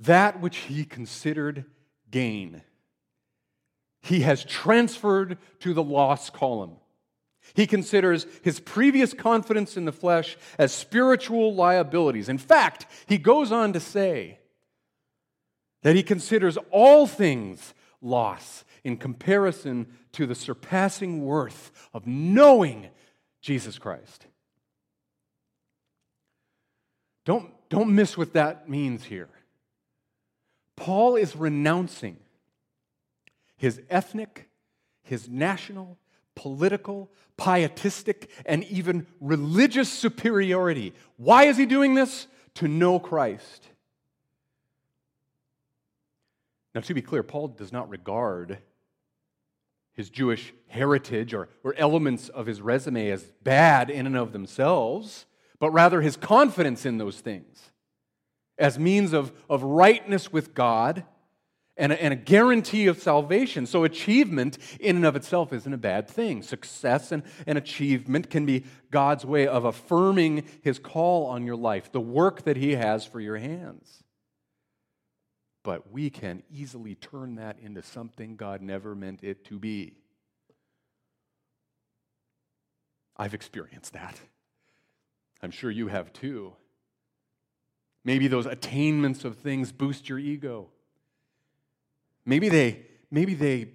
That 0.00 0.40
which 0.40 0.56
he 0.58 0.84
considered 0.84 1.64
gain, 2.10 2.62
he 4.02 4.20
has 4.20 4.44
transferred 4.44 5.38
to 5.60 5.72
the 5.72 5.82
loss 5.82 6.30
column. 6.30 6.76
He 7.52 7.66
considers 7.66 8.26
his 8.42 8.58
previous 8.58 9.12
confidence 9.12 9.76
in 9.76 9.84
the 9.84 9.92
flesh 9.92 10.36
as 10.58 10.72
spiritual 10.72 11.54
liabilities. 11.54 12.28
In 12.28 12.38
fact, 12.38 12.86
he 13.06 13.18
goes 13.18 13.52
on 13.52 13.72
to 13.74 13.80
say 13.80 14.38
that 15.82 15.94
he 15.94 16.02
considers 16.02 16.56
all 16.70 17.06
things 17.06 17.74
loss 18.04 18.64
in 18.84 18.96
comparison 18.96 19.86
to 20.12 20.26
the 20.26 20.34
surpassing 20.34 21.24
worth 21.24 21.72
of 21.92 22.06
knowing 22.06 22.88
Jesus 23.40 23.78
Christ. 23.78 24.26
Don't, 27.24 27.50
don't 27.70 27.94
miss 27.94 28.16
what 28.16 28.34
that 28.34 28.68
means 28.68 29.04
here. 29.04 29.30
Paul 30.76 31.16
is 31.16 31.34
renouncing 31.34 32.18
his 33.56 33.80
ethnic, 33.88 34.48
his 35.02 35.28
national, 35.28 35.98
political, 36.34 37.10
pietistic, 37.36 38.30
and 38.44 38.64
even 38.64 39.06
religious 39.20 39.90
superiority. 39.90 40.92
Why 41.16 41.44
is 41.44 41.56
he 41.56 41.66
doing 41.66 41.94
this? 41.94 42.26
To 42.56 42.68
know 42.68 42.98
Christ. 42.98 43.68
Now, 46.74 46.80
to 46.80 46.94
be 46.94 47.02
clear, 47.02 47.22
Paul 47.22 47.48
does 47.48 47.72
not 47.72 47.88
regard 47.88 48.58
his 49.92 50.10
Jewish 50.10 50.52
heritage 50.66 51.32
or, 51.32 51.48
or 51.62 51.74
elements 51.76 52.28
of 52.28 52.46
his 52.46 52.60
resume 52.60 53.10
as 53.10 53.22
bad 53.42 53.90
in 53.90 54.06
and 54.06 54.16
of 54.16 54.32
themselves, 54.32 55.26
but 55.60 55.70
rather 55.70 56.00
his 56.00 56.16
confidence 56.16 56.84
in 56.84 56.98
those 56.98 57.20
things 57.20 57.70
as 58.58 58.78
means 58.78 59.12
of, 59.12 59.32
of 59.48 59.62
rightness 59.62 60.32
with 60.32 60.54
God 60.54 61.04
and 61.76 61.92
a, 61.92 62.02
and 62.02 62.12
a 62.12 62.16
guarantee 62.16 62.86
of 62.86 63.00
salvation. 63.00 63.66
So, 63.66 63.84
achievement 63.84 64.58
in 64.78 64.96
and 64.96 65.04
of 65.04 65.16
itself 65.16 65.52
isn't 65.52 65.72
a 65.72 65.78
bad 65.78 66.08
thing. 66.08 66.42
Success 66.42 67.10
and, 67.10 67.24
and 67.46 67.58
achievement 67.58 68.30
can 68.30 68.46
be 68.46 68.64
God's 68.90 69.24
way 69.24 69.46
of 69.46 69.64
affirming 69.64 70.44
his 70.62 70.78
call 70.78 71.26
on 71.26 71.44
your 71.44 71.56
life, 71.56 71.90
the 71.90 72.00
work 72.00 72.44
that 72.44 72.56
he 72.56 72.72
has 72.72 73.04
for 73.04 73.20
your 73.20 73.38
hands. 73.38 74.03
But 75.64 75.90
we 75.90 76.10
can 76.10 76.44
easily 76.52 76.94
turn 76.94 77.36
that 77.36 77.58
into 77.58 77.82
something 77.82 78.36
God 78.36 78.62
never 78.62 78.94
meant 78.94 79.24
it 79.24 79.44
to 79.46 79.58
be. 79.58 79.94
I've 83.16 83.34
experienced 83.34 83.94
that. 83.94 84.20
I'm 85.42 85.50
sure 85.50 85.70
you 85.70 85.88
have 85.88 86.12
too. 86.12 86.52
Maybe 88.04 88.28
those 88.28 88.46
attainments 88.46 89.24
of 89.24 89.38
things 89.38 89.72
boost 89.72 90.08
your 90.08 90.18
ego. 90.18 90.68
Maybe 92.26 92.50
they, 92.50 92.82
maybe 93.10 93.34
they 93.34 93.70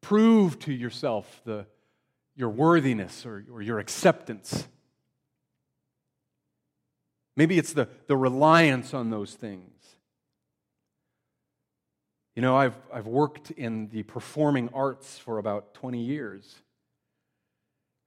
prove 0.00 0.58
to 0.60 0.72
yourself 0.72 1.40
the, 1.44 1.66
your 2.36 2.50
worthiness 2.50 3.26
or, 3.26 3.44
or 3.52 3.60
your 3.60 3.80
acceptance. 3.80 4.68
Maybe 7.36 7.58
it's 7.58 7.72
the, 7.72 7.88
the 8.06 8.16
reliance 8.16 8.94
on 8.94 9.10
those 9.10 9.34
things. 9.34 9.71
You 12.34 12.42
know, 12.42 12.56
I've, 12.56 12.76
I've 12.92 13.06
worked 13.06 13.50
in 13.50 13.88
the 13.88 14.02
performing 14.04 14.70
arts 14.72 15.18
for 15.18 15.38
about 15.38 15.74
20 15.74 16.02
years, 16.02 16.56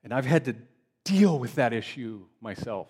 and 0.03 0.13
I've 0.13 0.25
had 0.25 0.45
to 0.45 0.55
deal 1.03 1.37
with 1.37 1.55
that 1.55 1.73
issue 1.73 2.25
myself. 2.41 2.89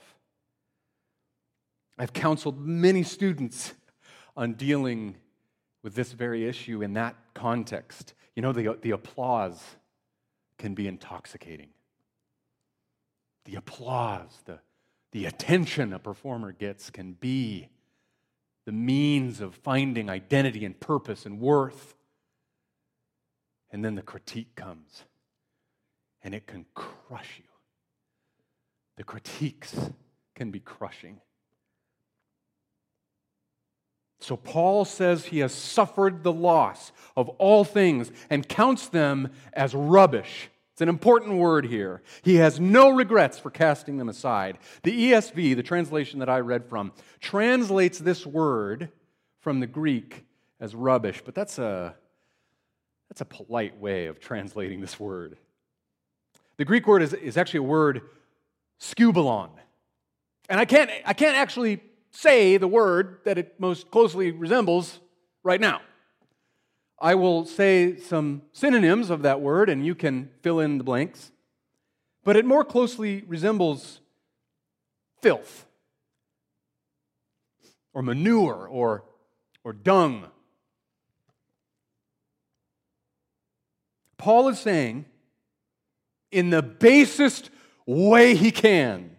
I've 1.98 2.14
counseled 2.14 2.60
many 2.60 3.04
students 3.04 3.74
on 4.38 4.54
dealing 4.54 5.16
with 5.84 5.96
this 5.96 6.14
very 6.14 6.48
issue 6.48 6.82
in 6.82 6.94
that 6.94 7.16
context. 7.34 8.14
You 8.36 8.42
know, 8.42 8.54
the, 8.54 8.78
the 8.82 8.92
applause 8.92 9.62
can 10.58 10.74
be 10.74 10.88
intoxicating. 10.88 11.70
The 13.44 13.56
applause, 13.56 14.32
the, 14.46 14.60
the 15.12 15.26
attention 15.26 15.94
a 15.94 16.00
performer 16.00 16.52
gets 16.54 16.90
can 16.90 17.14
be 17.14 17.70
the 18.66 18.72
means 18.72 19.42
of 19.42 19.56
finding 19.56 20.10
identity 20.10 20.66
and 20.66 20.80
purpose 20.80 21.26
and 21.26 21.40
worth. 21.40 21.96
And 23.72 23.84
then 23.84 23.96
the 23.96 24.02
critique 24.02 24.56
comes, 24.56 25.04
and 26.24 26.34
it 26.34 26.48
can 26.48 26.66
crush 26.74 27.40
you. 27.40 27.50
The 28.98 29.04
critiques 29.04 29.76
can 30.34 30.52
be 30.52 30.60
crushing. 30.60 31.20
So 34.20 34.36
Paul 34.38 34.86
says 34.86 35.26
he 35.26 35.40
has 35.40 35.54
suffered 35.54 36.24
the 36.24 36.32
loss 36.32 36.92
of 37.16 37.30
all 37.30 37.64
things 37.64 38.12
and 38.30 38.48
counts 38.48 38.88
them 38.88 39.32
as 39.54 39.76
rubbish. 39.76 40.50
It's 40.76 40.82
an 40.82 40.90
important 40.90 41.38
word 41.38 41.68
here. 41.68 42.02
He 42.22 42.36
has 42.36 42.60
no 42.60 42.90
regrets 42.90 43.40
for 43.40 43.50
casting 43.50 43.96
them 43.96 44.10
aside. 44.10 44.58
The 44.84 45.12
ESV, 45.12 45.56
the 45.56 45.64
translation 45.64 46.20
that 46.20 46.28
I 46.28 46.42
read 46.42 46.66
from, 46.66 46.92
translates 47.22 47.98
this 47.98 48.26
word 48.26 48.90
from 49.40 49.62
the 49.62 49.68
Greek 49.68 50.26
as 50.60 50.76
rubbish, 50.76 51.22
but 51.24 51.34
that's 51.34 51.60
a, 51.60 51.96
that's 53.08 53.22
a 53.22 53.26
polite 53.26 53.80
way 53.80 54.08
of 54.08 54.20
translating 54.20 54.82
this 54.82 55.00
word. 55.00 55.38
The 56.58 56.66
Greek 56.66 56.88
word 56.88 57.04
is, 57.04 57.14
is 57.14 57.38
actually 57.38 57.60
a 57.60 57.64
word, 57.64 58.02
skubalon. 58.78 59.52
And 60.50 60.60
I 60.60 60.66
can't, 60.66 60.92
I 61.06 61.14
can't 61.14 61.38
actually 61.38 61.80
say 62.12 62.58
the 62.58 62.68
word 62.68 63.20
that 63.24 63.38
it 63.38 63.62
most 63.62 63.90
closely 63.92 64.32
resembles 64.32 65.00
right 65.42 65.62
now. 65.62 65.80
I 67.06 67.14
will 67.14 67.46
say 67.46 67.98
some 67.98 68.42
synonyms 68.52 69.12
of 69.12 69.22
that 69.22 69.40
word 69.40 69.70
and 69.70 69.86
you 69.86 69.94
can 69.94 70.32
fill 70.42 70.60
in 70.60 70.80
the 70.80 70.84
blanks. 70.84 71.32
But 72.24 72.36
it 72.36 72.46
more 72.46 72.66
closely 72.66 73.24
resembles 73.28 74.00
filth 75.22 75.68
or 77.94 78.02
manure 78.02 78.68
or, 78.68 79.04
or 79.64 79.72
dung. 79.72 80.26
Paul 84.18 84.48
is 84.48 84.58
saying, 84.58 85.06
in 86.32 86.50
the 86.50 86.64
basest 86.64 87.52
way 87.86 88.34
he 88.34 88.50
can, 88.50 89.16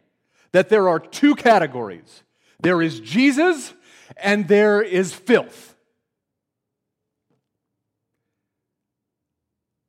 that 0.51 0.71
there 0.71 0.89
are 0.89 0.99
two 0.99 1.37
categories 1.37 2.25
there 2.59 2.83
is 2.83 2.99
Jesus 2.99 3.75
and 4.17 4.49
there 4.49 4.83
is 4.83 5.15
filth. 5.15 5.76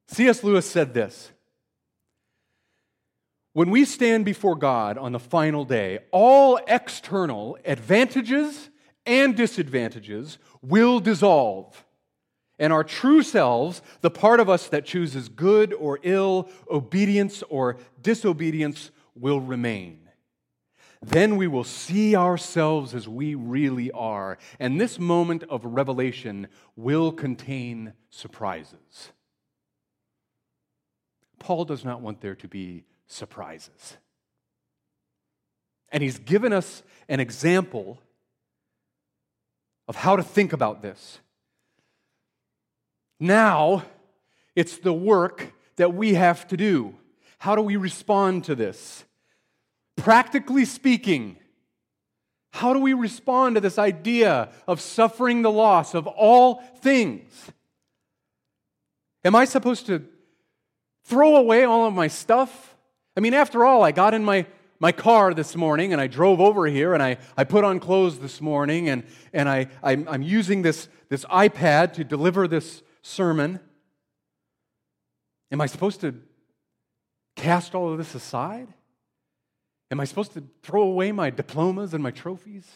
C.S. 0.08 0.44
Lewis 0.44 0.70
said 0.70 0.94
this 0.94 1.32
When 3.54 3.70
we 3.70 3.86
stand 3.86 4.26
before 4.26 4.56
God 4.56 4.98
on 4.98 5.12
the 5.12 5.20
final 5.20 5.66
day, 5.66 6.00
all 6.12 6.60
external 6.68 7.58
advantages 7.66 8.70
and 9.06 9.36
disadvantages 9.36 10.38
will 10.62 11.00
dissolve. 11.00 11.84
And 12.60 12.74
our 12.74 12.84
true 12.84 13.22
selves, 13.22 13.84
the 14.02 14.10
part 14.10 14.40
of 14.40 14.50
us 14.50 14.68
that 14.70 14.84
chooses 14.84 15.30
good 15.30 15.74
or 15.74 16.00
ill, 16.02 16.50
obedience 16.72 17.44
or 17.50 17.78
disobedience, 18.02 18.90
will 19.14 19.40
remain 19.40 20.08
then 21.02 21.38
we 21.38 21.48
will 21.48 21.64
see 21.64 22.16
ourselves 22.16 22.94
as 22.94 23.08
we 23.08 23.36
really 23.36 23.92
are. 23.92 24.38
And 24.60 24.80
this 24.80 25.00
moment 25.00 25.44
of 25.44 25.64
revelation 25.64 26.48
will 26.76 27.12
contain 27.12 27.94
surprises. 28.10 29.12
Paul 31.40 31.66
does 31.66 31.86
not 31.86 32.02
want 32.02 32.22
there 32.22 32.36
to 32.36 32.48
be 32.48 32.84
surprises. 33.08 33.98
And 35.90 36.04
he's 36.04 36.20
given 36.20 36.52
us 36.54 36.84
an 37.08 37.20
example 37.20 38.00
of 39.88 39.96
how 39.96 40.16
to 40.16 40.24
think 40.24 40.54
about 40.54 40.82
this. 40.82 41.20
Now, 43.20 43.84
it's 44.56 44.78
the 44.78 44.94
work 44.94 45.54
that 45.78 45.94
we 45.94 46.16
have 46.16 46.48
to 46.50 46.58
do. 46.58 46.96
How 47.40 47.56
do 47.56 47.62
we 47.62 47.76
respond 47.76 48.44
to 48.46 48.56
this? 48.56 49.06
Practically 49.96 50.66
speaking, 50.66 51.38
how 52.52 52.74
do 52.74 52.80
we 52.80 52.94
respond 52.94 53.56
to 53.56 53.62
this 53.62 53.78
idea 53.78 54.50
of 54.68 54.82
suffering 54.82 55.42
the 55.42 55.52
loss 55.52 55.94
of 55.94 56.08
all 56.08 56.62
things? 56.82 57.52
Am 59.24 59.36
I 59.36 59.46
supposed 59.46 59.86
to 59.88 60.06
throw 61.08 61.38
away 61.38 61.64
all 61.64 61.86
of 61.88 61.94
my 61.94 62.08
stuff? 62.08 62.76
I 63.16 63.20
mean, 63.20 63.34
after 63.34 63.66
all, 63.66 63.84
I 63.84 63.92
got 63.92 64.14
in 64.14 64.24
my, 64.24 64.46
my 64.80 64.92
car 64.92 65.34
this 65.34 65.56
morning 65.56 65.92
and 65.94 66.02
I 66.02 66.08
drove 66.08 66.40
over 66.40 66.68
here 66.68 66.94
and 66.94 67.02
I, 67.02 67.18
I 67.36 67.46
put 67.46 67.64
on 67.64 67.80
clothes 67.80 68.20
this 68.20 68.42
morning 68.42 68.90
and, 68.90 69.04
and 69.34 69.50
I, 69.50 69.68
I'm, 69.82 70.08
I'm 70.08 70.22
using 70.22 70.62
this, 70.62 70.90
this 71.10 71.26
iPad 71.26 71.94
to 71.94 72.04
deliver 72.04 72.48
this 72.48 72.84
sermon. 73.02 73.60
Am 75.52 75.62
I 75.62 75.66
supposed 75.66 76.02
to 76.02 76.14
cast 77.36 77.74
all 77.74 77.92
of 77.92 77.98
this 77.98 78.14
aside? 78.14 78.68
Am 79.90 80.02
I 80.02 80.06
supposed 80.06 80.34
to 80.34 80.44
throw 80.62 80.84
away 80.84 81.14
my 81.14 81.30
diplomas 81.30 81.94
and 81.94 82.04
my 82.04 82.12
trophies? 82.12 82.68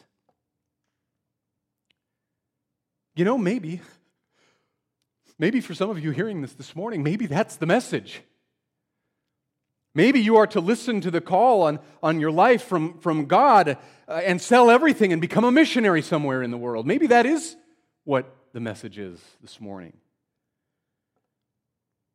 You 3.16 3.26
know, 3.26 3.38
maybe. 3.38 3.82
Maybe 5.42 5.60
for 5.60 5.74
some 5.74 5.90
of 5.90 5.98
you 5.98 6.12
hearing 6.12 6.42
this 6.42 6.54
this 6.54 6.76
morning, 6.76 7.02
maybe 7.02 7.26
that's 7.26 7.56
the 7.56 7.66
message. 7.66 8.22
Maybe 9.96 10.20
you 10.20 10.38
are 10.38 10.46
to 10.46 10.62
listen 10.62 11.02
to 11.02 11.10
the 11.10 11.20
call 11.20 11.64
on, 11.64 11.80
on 12.04 12.20
your 12.20 12.30
life 12.30 12.64
from, 12.64 13.00
from 13.00 13.26
God 13.26 13.76
uh, 14.08 14.22
and 14.24 14.40
sell 14.40 14.70
everything 14.70 15.12
and 15.12 15.20
become 15.20 15.44
a 15.44 15.52
missionary 15.52 16.04
somewhere 16.04 16.44
in 16.44 16.52
the 16.52 16.60
world. 16.60 16.86
Maybe 16.86 17.08
that 17.08 17.26
is 17.26 17.56
what 18.04 18.32
the 18.54 18.60
message 18.60 19.00
is 19.00 19.20
this 19.42 19.60
morning. 19.60 19.94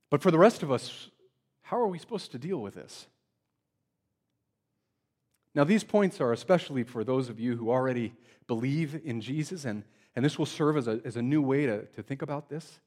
But 0.08 0.22
for 0.22 0.30
the 0.30 0.38
rest 0.38 0.62
of 0.62 0.70
us, 0.70 1.10
how 1.62 1.80
are 1.80 1.88
we 1.88 1.98
supposed 1.98 2.30
to 2.30 2.38
deal 2.38 2.58
with 2.58 2.76
this? 2.76 3.08
Now, 5.52 5.64
these 5.64 5.82
points 5.82 6.20
are 6.20 6.32
especially 6.32 6.84
for 6.84 7.02
those 7.02 7.28
of 7.28 7.40
you 7.40 7.56
who 7.56 7.72
already 7.72 8.12
believe 8.46 9.00
in 9.04 9.20
Jesus, 9.20 9.64
and, 9.64 9.82
and 10.14 10.24
this 10.24 10.38
will 10.38 10.46
serve 10.46 10.76
as 10.76 10.86
a, 10.86 11.00
as 11.04 11.16
a 11.16 11.22
new 11.22 11.42
way 11.42 11.66
to, 11.66 11.86
to 11.86 12.04
think 12.04 12.22
about 12.22 12.48
this. 12.48 12.78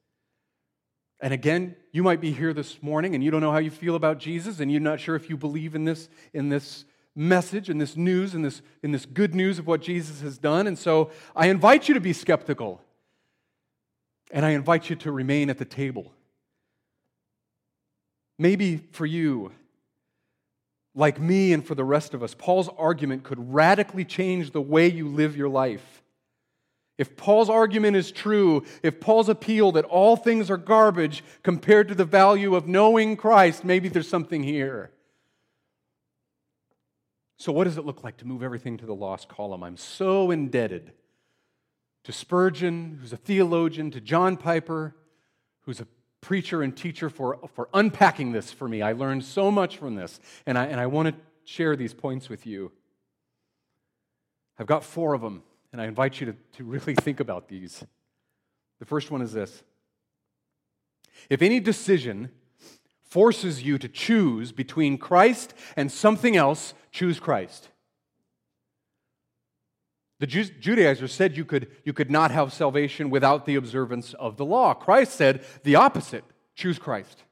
And 1.21 1.33
again, 1.33 1.75
you 1.91 2.01
might 2.01 2.21
be 2.21 2.31
here 2.31 2.53
this 2.53 2.81
morning 2.81 3.13
and 3.13 3.23
you 3.23 3.29
don't 3.31 3.41
know 3.41 3.51
how 3.51 3.57
you 3.57 3.71
feel 3.71 3.95
about 3.95 4.19
Jesus, 4.19 4.59
and 4.59 4.71
you're 4.71 4.79
not 4.79 4.99
sure 4.99 5.15
if 5.15 5.29
you 5.29 5.35
believe 5.35 5.75
in 5.75 5.83
this, 5.83 6.09
in 6.33 6.49
this 6.49 6.85
message, 7.15 7.69
in 7.69 7.77
this 7.77 7.97
news, 7.97 8.33
in 8.33 8.41
this, 8.41 8.61
in 8.83 8.91
this 8.91 9.05
good 9.05 9.35
news 9.35 9.59
of 9.59 9.67
what 9.67 9.81
Jesus 9.81 10.21
has 10.21 10.37
done. 10.37 10.67
And 10.67 10.79
so 10.79 11.11
I 11.35 11.47
invite 11.47 11.87
you 11.87 11.93
to 11.93 11.99
be 11.99 12.13
skeptical. 12.13 12.81
And 14.31 14.45
I 14.45 14.51
invite 14.51 14.89
you 14.89 14.95
to 14.97 15.11
remain 15.11 15.49
at 15.49 15.57
the 15.57 15.65
table. 15.65 16.13
Maybe 18.37 18.77
for 18.91 19.05
you, 19.05 19.51
like 20.95 21.19
me 21.19 21.51
and 21.51 21.65
for 21.65 21.75
the 21.75 21.83
rest 21.83 22.13
of 22.13 22.23
us, 22.23 22.35
Paul's 22.37 22.69
argument 22.77 23.23
could 23.23 23.53
radically 23.53 24.05
change 24.05 24.51
the 24.51 24.61
way 24.61 24.87
you 24.87 25.07
live 25.07 25.35
your 25.35 25.49
life. 25.49 26.03
If 26.99 27.15
Paul's 27.15 27.49
argument 27.49 27.95
is 27.95 28.11
true, 28.11 28.65
if 28.83 28.99
Paul's 28.99 29.29
appeal 29.29 29.71
that 29.71 29.85
all 29.85 30.17
things 30.17 30.51
are 30.51 30.57
garbage 30.57 31.23
compared 31.43 31.87
to 31.87 31.95
the 31.95 32.03
value 32.03 32.55
of 32.55 32.67
knowing 32.67 33.15
Christ, 33.15 33.63
maybe 33.63 33.87
there's 33.87 34.09
something 34.09 34.43
here. 34.43 34.91
So, 37.37 37.53
what 37.53 37.63
does 37.63 37.77
it 37.77 37.85
look 37.85 38.03
like 38.03 38.17
to 38.17 38.27
move 38.27 38.43
everything 38.43 38.75
to 38.77 38.85
the 38.85 38.93
lost 38.93 39.29
column? 39.29 39.63
I'm 39.63 39.77
so 39.77 40.29
indebted 40.29 40.91
to 42.03 42.11
Spurgeon, 42.11 42.97
who's 42.99 43.13
a 43.13 43.17
theologian, 43.17 43.91
to 43.91 44.01
John 44.01 44.35
Piper, 44.35 44.93
who's 45.61 45.79
a 45.79 45.87
preacher 46.19 46.61
and 46.61 46.75
teacher, 46.75 47.09
for, 47.09 47.39
for 47.53 47.69
unpacking 47.73 48.33
this 48.33 48.51
for 48.51 48.67
me. 48.67 48.81
I 48.81 48.91
learned 48.91 49.23
so 49.23 49.49
much 49.51 49.77
from 49.77 49.95
this, 49.95 50.19
and 50.45 50.57
I, 50.57 50.65
and 50.65 50.81
I 50.81 50.87
want 50.87 51.07
to 51.07 51.15
share 51.45 51.77
these 51.77 51.93
points 51.93 52.27
with 52.27 52.45
you. 52.45 52.73
I've 54.57 54.67
got 54.67 54.83
four 54.83 55.13
of 55.13 55.21
them, 55.21 55.43
and 55.71 55.81
I 55.81 55.85
invite 55.85 56.19
you 56.19 56.27
to, 56.27 56.35
to 56.57 56.63
really 56.63 56.95
think 56.95 57.19
about 57.19 57.47
these. 57.47 57.83
The 58.79 58.85
first 58.85 59.11
one 59.11 59.21
is 59.21 59.33
this 59.33 59.63
If 61.29 61.41
any 61.41 61.59
decision 61.59 62.29
forces 63.03 63.63
you 63.63 63.77
to 63.77 63.87
choose 63.87 64.51
between 64.51 64.97
Christ 64.97 65.53
and 65.75 65.91
something 65.91 66.35
else, 66.35 66.73
choose 66.91 67.19
Christ. 67.19 67.69
The 70.19 70.27
Judaizers 70.27 71.13
said 71.13 71.37
you 71.37 71.45
could, 71.45 71.71
you 71.85 71.93
could 71.93 72.11
not 72.11 72.31
have 72.31 72.51
salvation 72.51 73.09
without 73.09 73.45
the 73.45 73.55
observance 73.55 74.13
of 74.15 74.35
the 74.35 74.45
law. 74.45 74.73
Christ 74.73 75.13
said 75.13 75.45
the 75.63 75.75
opposite 75.75 76.25
choose 76.55 76.77
Christ. 76.77 77.23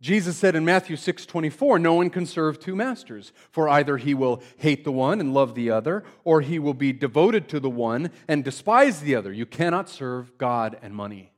Jesus 0.00 0.36
said 0.36 0.54
in 0.54 0.64
Matthew 0.64 0.94
6 0.94 1.26
24, 1.26 1.78
No 1.78 1.94
one 1.94 2.10
can 2.10 2.24
serve 2.24 2.60
two 2.60 2.76
masters, 2.76 3.32
for 3.50 3.68
either 3.68 3.96
he 3.96 4.14
will 4.14 4.42
hate 4.56 4.84
the 4.84 4.92
one 4.92 5.20
and 5.20 5.34
love 5.34 5.54
the 5.54 5.70
other, 5.70 6.04
or 6.22 6.40
he 6.40 6.58
will 6.58 6.74
be 6.74 6.92
devoted 6.92 7.48
to 7.48 7.58
the 7.58 7.70
one 7.70 8.10
and 8.28 8.44
despise 8.44 9.00
the 9.00 9.16
other. 9.16 9.32
You 9.32 9.44
cannot 9.44 9.88
serve 9.88 10.38
God 10.38 10.78
and 10.82 10.94
money. 10.94 11.32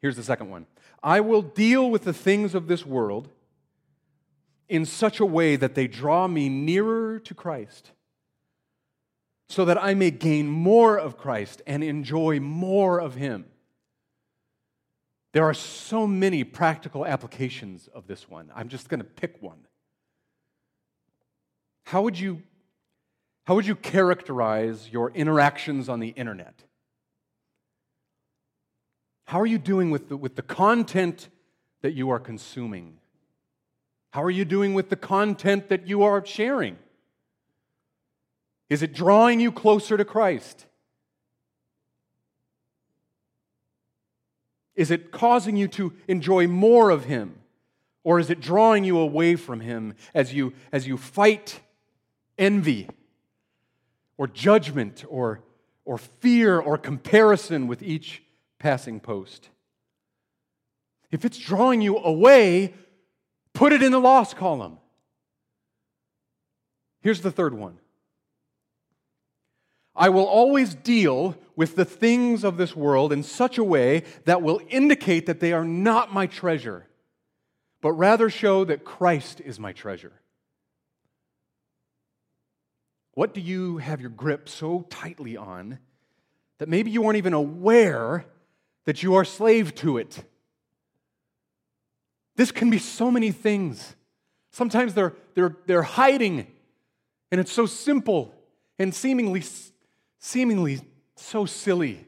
Here's 0.00 0.16
the 0.16 0.24
second 0.24 0.50
one 0.50 0.66
I 1.02 1.20
will 1.20 1.42
deal 1.42 1.88
with 1.88 2.02
the 2.02 2.12
things 2.12 2.54
of 2.54 2.66
this 2.66 2.84
world 2.84 3.28
in 4.68 4.84
such 4.84 5.20
a 5.20 5.26
way 5.26 5.54
that 5.54 5.76
they 5.76 5.86
draw 5.86 6.26
me 6.26 6.48
nearer 6.48 7.20
to 7.20 7.34
Christ, 7.34 7.92
so 9.48 9.64
that 9.66 9.80
I 9.80 9.94
may 9.94 10.10
gain 10.10 10.48
more 10.48 10.98
of 10.98 11.16
Christ 11.16 11.62
and 11.64 11.84
enjoy 11.84 12.40
more 12.40 12.98
of 12.98 13.14
Him. 13.14 13.44
There 15.34 15.44
are 15.44 15.52
so 15.52 16.06
many 16.06 16.44
practical 16.44 17.04
applications 17.04 17.88
of 17.92 18.06
this 18.06 18.30
one. 18.30 18.52
I'm 18.54 18.68
just 18.68 18.88
going 18.88 19.00
to 19.00 19.04
pick 19.04 19.42
one. 19.42 19.58
How 21.86 22.02
would 22.02 22.18
you 22.18 22.40
how 23.44 23.56
would 23.56 23.66
you 23.66 23.74
characterize 23.74 24.88
your 24.90 25.10
interactions 25.10 25.88
on 25.88 25.98
the 25.98 26.08
internet? 26.08 26.62
How 29.26 29.40
are 29.40 29.46
you 29.46 29.58
doing 29.58 29.90
with 29.90 30.08
the, 30.08 30.16
with 30.16 30.36
the 30.36 30.42
content 30.42 31.28
that 31.82 31.92
you 31.92 32.08
are 32.10 32.20
consuming? 32.20 32.98
How 34.12 34.22
are 34.22 34.30
you 34.30 34.46
doing 34.46 34.72
with 34.72 34.88
the 34.88 34.96
content 34.96 35.68
that 35.68 35.86
you 35.86 36.04
are 36.04 36.24
sharing? 36.24 36.78
Is 38.70 38.82
it 38.82 38.94
drawing 38.94 39.40
you 39.40 39.52
closer 39.52 39.96
to 39.98 40.04
Christ? 40.06 40.64
Is 44.76 44.90
it 44.90 45.10
causing 45.10 45.56
you 45.56 45.68
to 45.68 45.92
enjoy 46.08 46.46
more 46.46 46.90
of 46.90 47.04
Him? 47.04 47.38
Or 48.02 48.18
is 48.18 48.28
it 48.30 48.40
drawing 48.40 48.84
you 48.84 48.98
away 48.98 49.36
from 49.36 49.60
Him 49.60 49.94
as 50.14 50.34
you, 50.34 50.52
as 50.72 50.86
you 50.86 50.96
fight 50.96 51.60
envy 52.36 52.88
or 54.18 54.26
judgment 54.26 55.04
or, 55.08 55.40
or 55.84 55.98
fear 55.98 56.58
or 56.58 56.76
comparison 56.76 57.66
with 57.66 57.82
each 57.82 58.22
passing 58.58 59.00
post? 59.00 59.48
If 61.10 61.24
it's 61.24 61.38
drawing 61.38 61.80
you 61.80 61.98
away 61.98 62.74
Put 63.54 63.72
it 63.72 63.82
in 63.82 63.92
the 63.92 64.00
loss 64.00 64.34
column. 64.34 64.78
Here's 67.00 67.22
the 67.22 67.30
third 67.30 67.54
one 67.54 67.78
I 69.96 70.08
will 70.08 70.24
always 70.24 70.74
deal 70.74 71.36
with 71.56 71.76
the 71.76 71.84
things 71.84 72.42
of 72.42 72.56
this 72.56 72.74
world 72.74 73.12
in 73.12 73.22
such 73.22 73.58
a 73.58 73.64
way 73.64 74.02
that 74.24 74.42
will 74.42 74.60
indicate 74.68 75.26
that 75.26 75.40
they 75.40 75.52
are 75.52 75.64
not 75.64 76.12
my 76.12 76.26
treasure, 76.26 76.86
but 77.80 77.92
rather 77.92 78.28
show 78.28 78.64
that 78.64 78.84
Christ 78.84 79.40
is 79.40 79.60
my 79.60 79.72
treasure. 79.72 80.12
What 83.12 83.32
do 83.34 83.40
you 83.40 83.78
have 83.78 84.00
your 84.00 84.10
grip 84.10 84.48
so 84.48 84.86
tightly 84.90 85.36
on 85.36 85.78
that 86.58 86.68
maybe 86.68 86.90
you 86.90 87.04
aren't 87.04 87.18
even 87.18 87.32
aware 87.32 88.26
that 88.86 89.04
you 89.04 89.14
are 89.14 89.24
slave 89.24 89.74
to 89.76 89.98
it? 89.98 90.24
This 92.34 92.50
can 92.50 92.68
be 92.68 92.78
so 92.78 93.12
many 93.12 93.30
things. 93.30 93.94
Sometimes 94.50 94.94
they're, 94.94 95.14
they're, 95.34 95.56
they're 95.66 95.82
hiding, 95.82 96.48
and 97.30 97.40
it's 97.40 97.52
so 97.52 97.66
simple 97.66 98.34
and 98.76 98.92
seemingly, 98.92 99.44
seemingly 100.24 100.80
so 101.16 101.44
silly. 101.44 102.02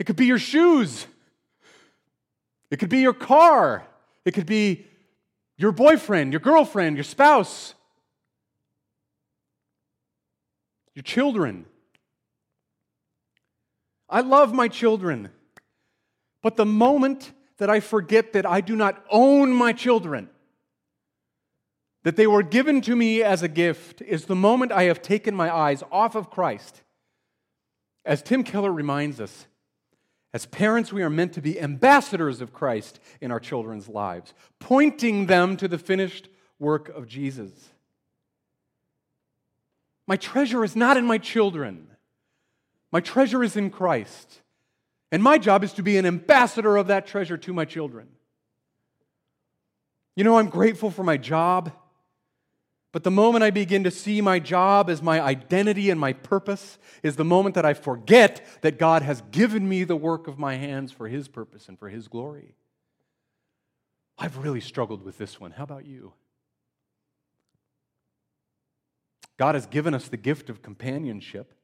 It 0.00 0.06
could 0.06 0.16
be 0.16 0.26
your 0.26 0.40
shoes, 0.40 1.06
it 2.68 2.78
could 2.78 2.88
be 2.88 2.98
your 2.98 3.14
car, 3.14 3.86
it 4.24 4.32
could 4.32 4.46
be 4.46 4.84
your 5.56 5.70
boyfriend, 5.70 6.32
your 6.32 6.40
girlfriend, 6.40 6.96
your 6.96 7.04
spouse, 7.04 7.74
your 10.94 11.04
children. 11.04 11.64
I 14.08 14.22
love 14.22 14.52
my 14.52 14.66
children, 14.66 15.30
but 16.42 16.56
the 16.56 16.66
moment 16.66 17.32
that 17.58 17.70
I 17.70 17.78
forget 17.78 18.32
that 18.32 18.46
I 18.46 18.60
do 18.60 18.74
not 18.74 19.00
own 19.08 19.52
my 19.52 19.72
children, 19.72 20.28
that 22.02 22.16
they 22.16 22.26
were 22.26 22.42
given 22.42 22.80
to 22.82 22.96
me 22.96 23.22
as 23.22 23.42
a 23.42 23.48
gift, 23.48 24.02
is 24.02 24.24
the 24.24 24.34
moment 24.34 24.72
I 24.72 24.84
have 24.84 25.02
taken 25.02 25.34
my 25.34 25.54
eyes 25.54 25.82
off 25.92 26.14
of 26.14 26.30
Christ. 26.30 26.82
As 28.04 28.22
Tim 28.22 28.42
Keller 28.42 28.72
reminds 28.72 29.20
us, 29.20 29.46
as 30.34 30.46
parents, 30.46 30.92
we 30.92 31.02
are 31.02 31.10
meant 31.10 31.34
to 31.34 31.42
be 31.42 31.60
ambassadors 31.60 32.40
of 32.40 32.52
Christ 32.52 32.98
in 33.20 33.30
our 33.30 33.38
children's 33.38 33.88
lives, 33.88 34.34
pointing 34.58 35.26
them 35.26 35.56
to 35.58 35.68
the 35.68 35.78
finished 35.78 36.28
work 36.58 36.88
of 36.88 37.06
Jesus. 37.06 37.52
My 40.06 40.16
treasure 40.16 40.64
is 40.64 40.74
not 40.74 40.96
in 40.96 41.04
my 41.04 41.18
children, 41.18 41.88
my 42.90 43.00
treasure 43.00 43.42
is 43.42 43.56
in 43.56 43.70
Christ. 43.70 44.40
And 45.12 45.22
my 45.22 45.36
job 45.36 45.62
is 45.62 45.74
to 45.74 45.82
be 45.82 45.98
an 45.98 46.06
ambassador 46.06 46.78
of 46.78 46.86
that 46.86 47.06
treasure 47.06 47.36
to 47.36 47.52
my 47.52 47.66
children. 47.66 48.08
You 50.16 50.24
know, 50.24 50.38
I'm 50.38 50.48
grateful 50.48 50.90
for 50.90 51.04
my 51.04 51.18
job, 51.18 51.70
but 52.92 53.04
the 53.04 53.10
moment 53.10 53.42
I 53.42 53.50
begin 53.50 53.84
to 53.84 53.90
see 53.90 54.20
my 54.20 54.38
job 54.38 54.90
as 54.90 55.02
my 55.02 55.18
identity 55.18 55.88
and 55.88 55.98
my 55.98 56.12
purpose 56.12 56.78
is 57.02 57.16
the 57.16 57.24
moment 57.24 57.54
that 57.54 57.64
I 57.64 57.72
forget 57.72 58.46
that 58.60 58.78
God 58.78 59.02
has 59.02 59.22
given 59.30 59.66
me 59.66 59.84
the 59.84 59.96
work 59.96 60.28
of 60.28 60.38
my 60.38 60.56
hands 60.56 60.92
for 60.92 61.08
His 61.08 61.26
purpose 61.26 61.68
and 61.68 61.78
for 61.78 61.88
His 61.88 62.06
glory. 62.06 62.54
I've 64.18 64.36
really 64.36 64.60
struggled 64.60 65.02
with 65.02 65.16
this 65.16 65.40
one. 65.40 65.52
How 65.52 65.64
about 65.64 65.86
you? 65.86 66.12
God 69.38 69.54
has 69.54 69.66
given 69.66 69.94
us 69.94 70.08
the 70.08 70.18
gift 70.18 70.50
of 70.50 70.62
companionship. 70.62 71.54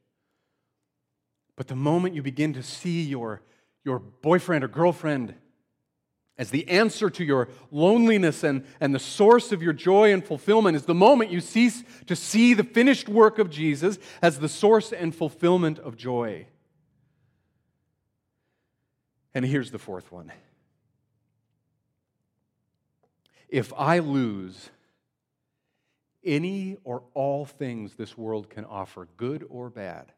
But 1.55 1.67
the 1.67 1.75
moment 1.75 2.15
you 2.15 2.23
begin 2.23 2.53
to 2.53 2.63
see 2.63 3.03
your, 3.03 3.43
your 3.85 3.99
boyfriend 3.99 4.63
or 4.63 4.67
girlfriend 4.67 5.35
as 6.39 6.51
the 6.51 6.67
answer 6.69 7.09
to 7.09 7.25
your 7.25 7.49
loneliness 7.69 8.45
and, 8.45 8.65
and 8.79 8.95
the 8.95 8.99
source 8.99 9.51
of 9.51 9.61
your 9.61 9.73
joy 9.73 10.13
and 10.13 10.25
fulfillment 10.25 10.77
is 10.77 10.85
the 10.85 10.93
moment 10.93 11.31
you 11.31 11.41
cease 11.41 11.83
to 12.07 12.15
see 12.15 12.53
the 12.53 12.63
finished 12.63 13.09
work 13.09 13.39
of 13.39 13.49
Jesus 13.49 13.99
as 14.21 14.39
the 14.39 14.47
source 14.47 14.93
and 14.93 15.13
fulfillment 15.13 15.77
of 15.79 15.97
joy. 15.97 16.47
And 19.33 19.43
here's 19.43 19.69
the 19.69 19.77
fourth 19.77 20.13
one. 20.13 20.31
If 23.49 23.73
I 23.75 23.99
lose 23.99 24.69
any 26.23 26.77
or 26.85 27.03
all 27.13 27.43
things 27.43 27.95
this 27.95 28.17
world 28.17 28.49
can 28.49 28.63
offer, 28.63 29.09
good 29.17 29.45
or 29.49 29.69
bad, 29.69 30.13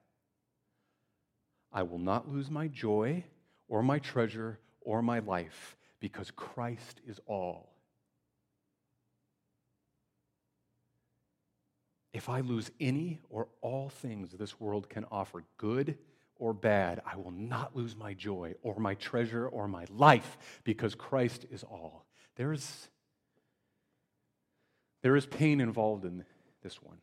I 1.73 1.81
will 1.81 1.97
not 1.97 2.29
lose 2.29 2.51
my 2.51 2.67
joy 2.67 3.23
or 3.67 3.81
my 3.81 3.97
treasure 3.97 4.59
or 4.81 5.01
my 5.01 5.17
life 5.17 5.77
because 6.01 6.31
Christ 6.31 6.99
is 7.07 7.21
all. 7.27 7.69
If 12.13 12.27
I 12.27 12.41
lose 12.41 12.69
any 12.81 13.21
or 13.29 13.47
all 13.61 13.87
things 13.87 14.33
this 14.33 14.59
world 14.59 14.89
can 14.89 15.05
offer, 15.09 15.45
good 15.57 15.97
or 16.35 16.53
bad, 16.53 17.01
I 17.05 17.15
will 17.15 17.31
not 17.31 17.75
lose 17.75 17.95
my 17.95 18.13
joy 18.13 18.55
or 18.63 18.79
my 18.79 18.95
treasure 18.95 19.47
or 19.47 19.69
my 19.69 19.85
life 19.89 20.37
because 20.65 20.93
Christ 20.93 21.45
is 21.49 21.63
all. 21.63 22.05
There 22.35 22.51
is, 22.51 22.89
there 25.03 25.15
is 25.15 25.25
pain 25.25 25.61
involved 25.61 26.03
in 26.03 26.25
this 26.63 26.81
one. 26.81 26.97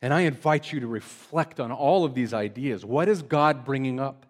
And 0.00 0.14
I 0.14 0.20
invite 0.20 0.72
you 0.72 0.80
to 0.80 0.86
reflect 0.86 1.60
on 1.60 1.72
all 1.72 2.06
of 2.06 2.14
these 2.14 2.32
ideas. 2.32 2.86
What 2.86 3.08
is 3.08 3.20
God 3.20 3.66
bringing 3.66 4.00
up? 4.00 4.24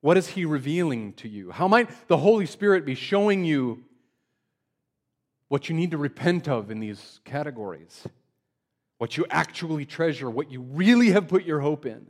What 0.00 0.16
is 0.16 0.28
He 0.28 0.44
revealing 0.44 1.12
to 1.14 1.28
you? 1.28 1.50
How 1.50 1.68
might 1.68 2.08
the 2.08 2.16
Holy 2.16 2.46
Spirit 2.46 2.84
be 2.84 2.94
showing 2.94 3.44
you 3.44 3.84
what 5.48 5.68
you 5.68 5.74
need 5.74 5.90
to 5.90 5.98
repent 5.98 6.48
of 6.48 6.70
in 6.70 6.80
these 6.80 7.20
categories? 7.24 8.06
What 8.98 9.16
you 9.16 9.26
actually 9.30 9.84
treasure, 9.84 10.28
what 10.28 10.50
you 10.50 10.60
really 10.60 11.10
have 11.10 11.28
put 11.28 11.44
your 11.44 11.60
hope 11.60 11.86
in? 11.86 12.08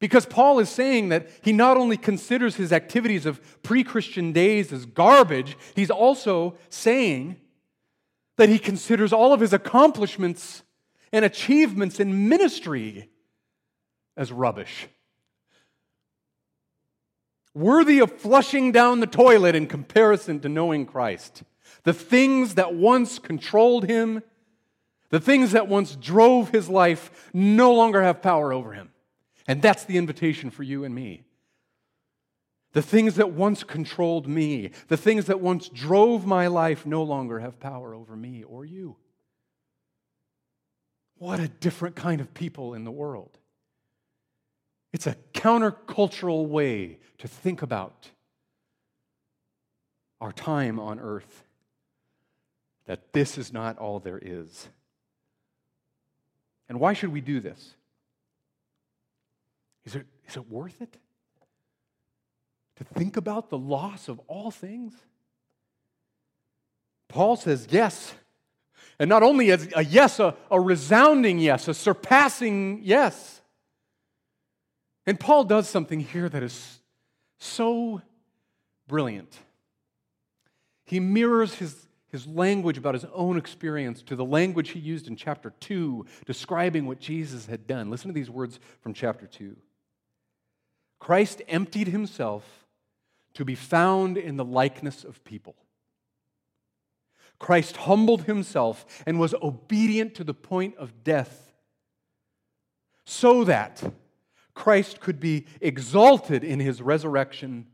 Because 0.00 0.26
Paul 0.26 0.60
is 0.60 0.68
saying 0.68 1.08
that 1.08 1.28
he 1.42 1.52
not 1.52 1.76
only 1.76 1.96
considers 1.96 2.54
his 2.54 2.72
activities 2.72 3.26
of 3.26 3.62
pre 3.62 3.82
Christian 3.82 4.32
days 4.32 4.72
as 4.72 4.86
garbage, 4.86 5.56
he's 5.74 5.90
also 5.90 6.56
saying 6.68 7.36
that 8.36 8.48
he 8.48 8.58
considers 8.58 9.12
all 9.12 9.32
of 9.32 9.40
his 9.40 9.52
accomplishments 9.52 10.62
and 11.12 11.24
achievements 11.24 11.98
in 11.98 12.28
ministry 12.28 13.10
as 14.16 14.30
rubbish. 14.30 14.88
Worthy 17.58 17.98
of 17.98 18.12
flushing 18.12 18.70
down 18.70 19.00
the 19.00 19.06
toilet 19.08 19.56
in 19.56 19.66
comparison 19.66 20.38
to 20.40 20.48
knowing 20.48 20.86
Christ. 20.86 21.42
The 21.82 21.92
things 21.92 22.54
that 22.54 22.72
once 22.72 23.18
controlled 23.18 23.86
him, 23.86 24.22
the 25.10 25.18
things 25.18 25.50
that 25.50 25.66
once 25.66 25.96
drove 25.96 26.50
his 26.50 26.68
life, 26.68 27.30
no 27.34 27.74
longer 27.74 28.00
have 28.00 28.22
power 28.22 28.52
over 28.52 28.74
him. 28.74 28.90
And 29.48 29.60
that's 29.60 29.82
the 29.84 29.98
invitation 29.98 30.50
for 30.50 30.62
you 30.62 30.84
and 30.84 30.94
me. 30.94 31.24
The 32.74 32.82
things 32.82 33.16
that 33.16 33.32
once 33.32 33.64
controlled 33.64 34.28
me, 34.28 34.70
the 34.86 34.96
things 34.96 35.24
that 35.24 35.40
once 35.40 35.68
drove 35.68 36.24
my 36.24 36.46
life, 36.46 36.86
no 36.86 37.02
longer 37.02 37.40
have 37.40 37.58
power 37.58 37.92
over 37.92 38.14
me 38.14 38.44
or 38.44 38.64
you. 38.64 38.94
What 41.16 41.40
a 41.40 41.48
different 41.48 41.96
kind 41.96 42.20
of 42.20 42.34
people 42.34 42.74
in 42.74 42.84
the 42.84 42.92
world. 42.92 43.36
It's 44.92 45.06
a 45.06 45.16
countercultural 45.34 46.46
way 46.46 46.98
to 47.18 47.28
think 47.28 47.62
about 47.62 48.10
our 50.20 50.32
time 50.32 50.80
on 50.80 50.98
earth. 50.98 51.44
That 52.86 53.12
this 53.12 53.36
is 53.36 53.52
not 53.52 53.78
all 53.78 54.00
there 54.00 54.18
is. 54.20 54.68
And 56.68 56.80
why 56.80 56.94
should 56.94 57.12
we 57.12 57.20
do 57.20 57.40
this? 57.40 57.74
Is 59.84 59.94
it, 59.94 60.06
is 60.26 60.36
it 60.36 60.50
worth 60.50 60.80
it? 60.80 60.96
To 62.76 62.84
think 62.84 63.16
about 63.16 63.50
the 63.50 63.58
loss 63.58 64.08
of 64.08 64.20
all 64.26 64.50
things? 64.50 64.94
Paul 67.08 67.36
says 67.36 67.68
yes. 67.70 68.14
And 68.98 69.08
not 69.08 69.22
only 69.22 69.50
a 69.50 69.58
yes, 69.82 70.18
a, 70.20 70.34
a 70.50 70.60
resounding 70.60 71.38
yes, 71.38 71.68
a 71.68 71.74
surpassing 71.74 72.80
yes. 72.82 73.40
And 75.08 75.18
Paul 75.18 75.44
does 75.44 75.66
something 75.66 76.00
here 76.00 76.28
that 76.28 76.42
is 76.42 76.80
so 77.38 78.02
brilliant. 78.88 79.38
He 80.84 81.00
mirrors 81.00 81.54
his, 81.54 81.88
his 82.08 82.26
language 82.26 82.76
about 82.76 82.92
his 82.92 83.06
own 83.14 83.38
experience 83.38 84.02
to 84.02 84.16
the 84.16 84.24
language 84.26 84.68
he 84.68 84.78
used 84.78 85.08
in 85.08 85.16
chapter 85.16 85.54
2, 85.60 86.04
describing 86.26 86.84
what 86.84 87.00
Jesus 87.00 87.46
had 87.46 87.66
done. 87.66 87.88
Listen 87.88 88.08
to 88.08 88.14
these 88.14 88.28
words 88.28 88.60
from 88.82 88.92
chapter 88.92 89.26
2. 89.26 89.56
Christ 90.98 91.40
emptied 91.48 91.88
himself 91.88 92.66
to 93.32 93.46
be 93.46 93.54
found 93.54 94.18
in 94.18 94.36
the 94.36 94.44
likeness 94.44 95.04
of 95.04 95.24
people. 95.24 95.56
Christ 97.38 97.78
humbled 97.78 98.24
himself 98.24 98.84
and 99.06 99.18
was 99.18 99.32
obedient 99.40 100.14
to 100.16 100.24
the 100.24 100.34
point 100.34 100.76
of 100.76 101.02
death 101.02 101.54
so 103.06 103.42
that 103.44 103.82
Christ 104.58 104.98
could 104.98 105.20
be 105.20 105.46
exalted 105.60 106.42
in 106.42 106.58
his 106.58 106.82
resurrection 106.82 107.68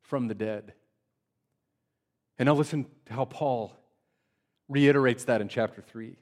from 0.00 0.28
the 0.28 0.34
dead. 0.34 0.72
And 2.38 2.46
now 2.46 2.54
listen 2.54 2.86
to 3.04 3.12
how 3.12 3.26
Paul 3.26 3.76
reiterates 4.66 5.24
that 5.24 5.42
in 5.42 5.48
chapter 5.48 5.82
3. 5.82 6.16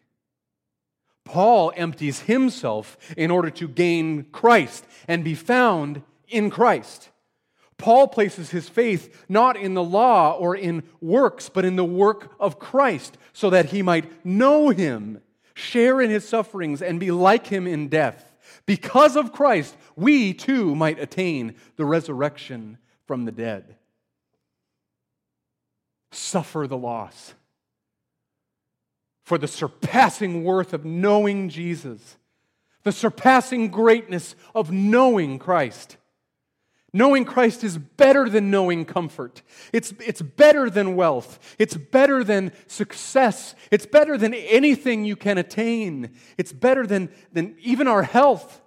Paul 1.24 1.72
empties 1.76 2.22
himself 2.22 2.98
in 3.16 3.30
order 3.30 3.50
to 3.50 3.68
gain 3.68 4.24
Christ 4.32 4.84
and 5.06 5.22
be 5.22 5.36
found 5.36 6.02
in 6.26 6.50
Christ. 6.50 7.10
Paul 7.78 8.08
places 8.08 8.50
his 8.50 8.68
faith 8.68 9.24
not 9.28 9.56
in 9.56 9.74
the 9.74 9.84
law 9.84 10.32
or 10.32 10.56
in 10.56 10.82
works, 11.00 11.48
but 11.48 11.64
in 11.64 11.76
the 11.76 11.84
work 11.84 12.32
of 12.40 12.58
Christ, 12.58 13.16
so 13.32 13.48
that 13.50 13.66
he 13.66 13.80
might 13.80 14.26
know 14.26 14.70
him, 14.70 15.20
share 15.54 16.00
in 16.00 16.10
his 16.10 16.28
sufferings, 16.28 16.82
and 16.82 16.98
be 16.98 17.12
like 17.12 17.46
him 17.46 17.68
in 17.68 17.86
death. 17.86 18.29
Because 18.66 19.16
of 19.16 19.32
Christ, 19.32 19.76
we 19.96 20.32
too 20.32 20.74
might 20.74 20.98
attain 20.98 21.54
the 21.76 21.84
resurrection 21.84 22.78
from 23.06 23.24
the 23.24 23.32
dead. 23.32 23.76
Suffer 26.12 26.66
the 26.66 26.76
loss 26.76 27.34
for 29.30 29.38
the 29.38 29.46
surpassing 29.46 30.42
worth 30.42 30.72
of 30.72 30.84
knowing 30.84 31.48
Jesus, 31.48 32.16
the 32.82 32.90
surpassing 32.90 33.68
greatness 33.68 34.34
of 34.56 34.72
knowing 34.72 35.38
Christ. 35.38 35.96
Knowing 36.92 37.24
Christ 37.24 37.62
is 37.62 37.78
better 37.78 38.28
than 38.28 38.50
knowing 38.50 38.84
comfort. 38.84 39.42
It's, 39.72 39.94
it's 40.04 40.20
better 40.20 40.68
than 40.68 40.96
wealth. 40.96 41.56
It's 41.58 41.76
better 41.76 42.24
than 42.24 42.52
success. 42.66 43.54
It's 43.70 43.86
better 43.86 44.18
than 44.18 44.34
anything 44.34 45.04
you 45.04 45.14
can 45.14 45.38
attain. 45.38 46.10
It's 46.36 46.52
better 46.52 46.86
than, 46.86 47.10
than 47.32 47.54
even 47.60 47.86
our 47.86 48.02
health. 48.02 48.60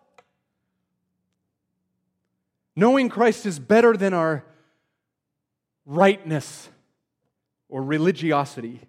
Knowing 2.75 3.09
Christ 3.09 3.45
is 3.45 3.59
better 3.59 3.97
than 3.97 4.13
our 4.13 4.45
rightness 5.85 6.69
or 7.67 7.83
religiosity. 7.83 8.79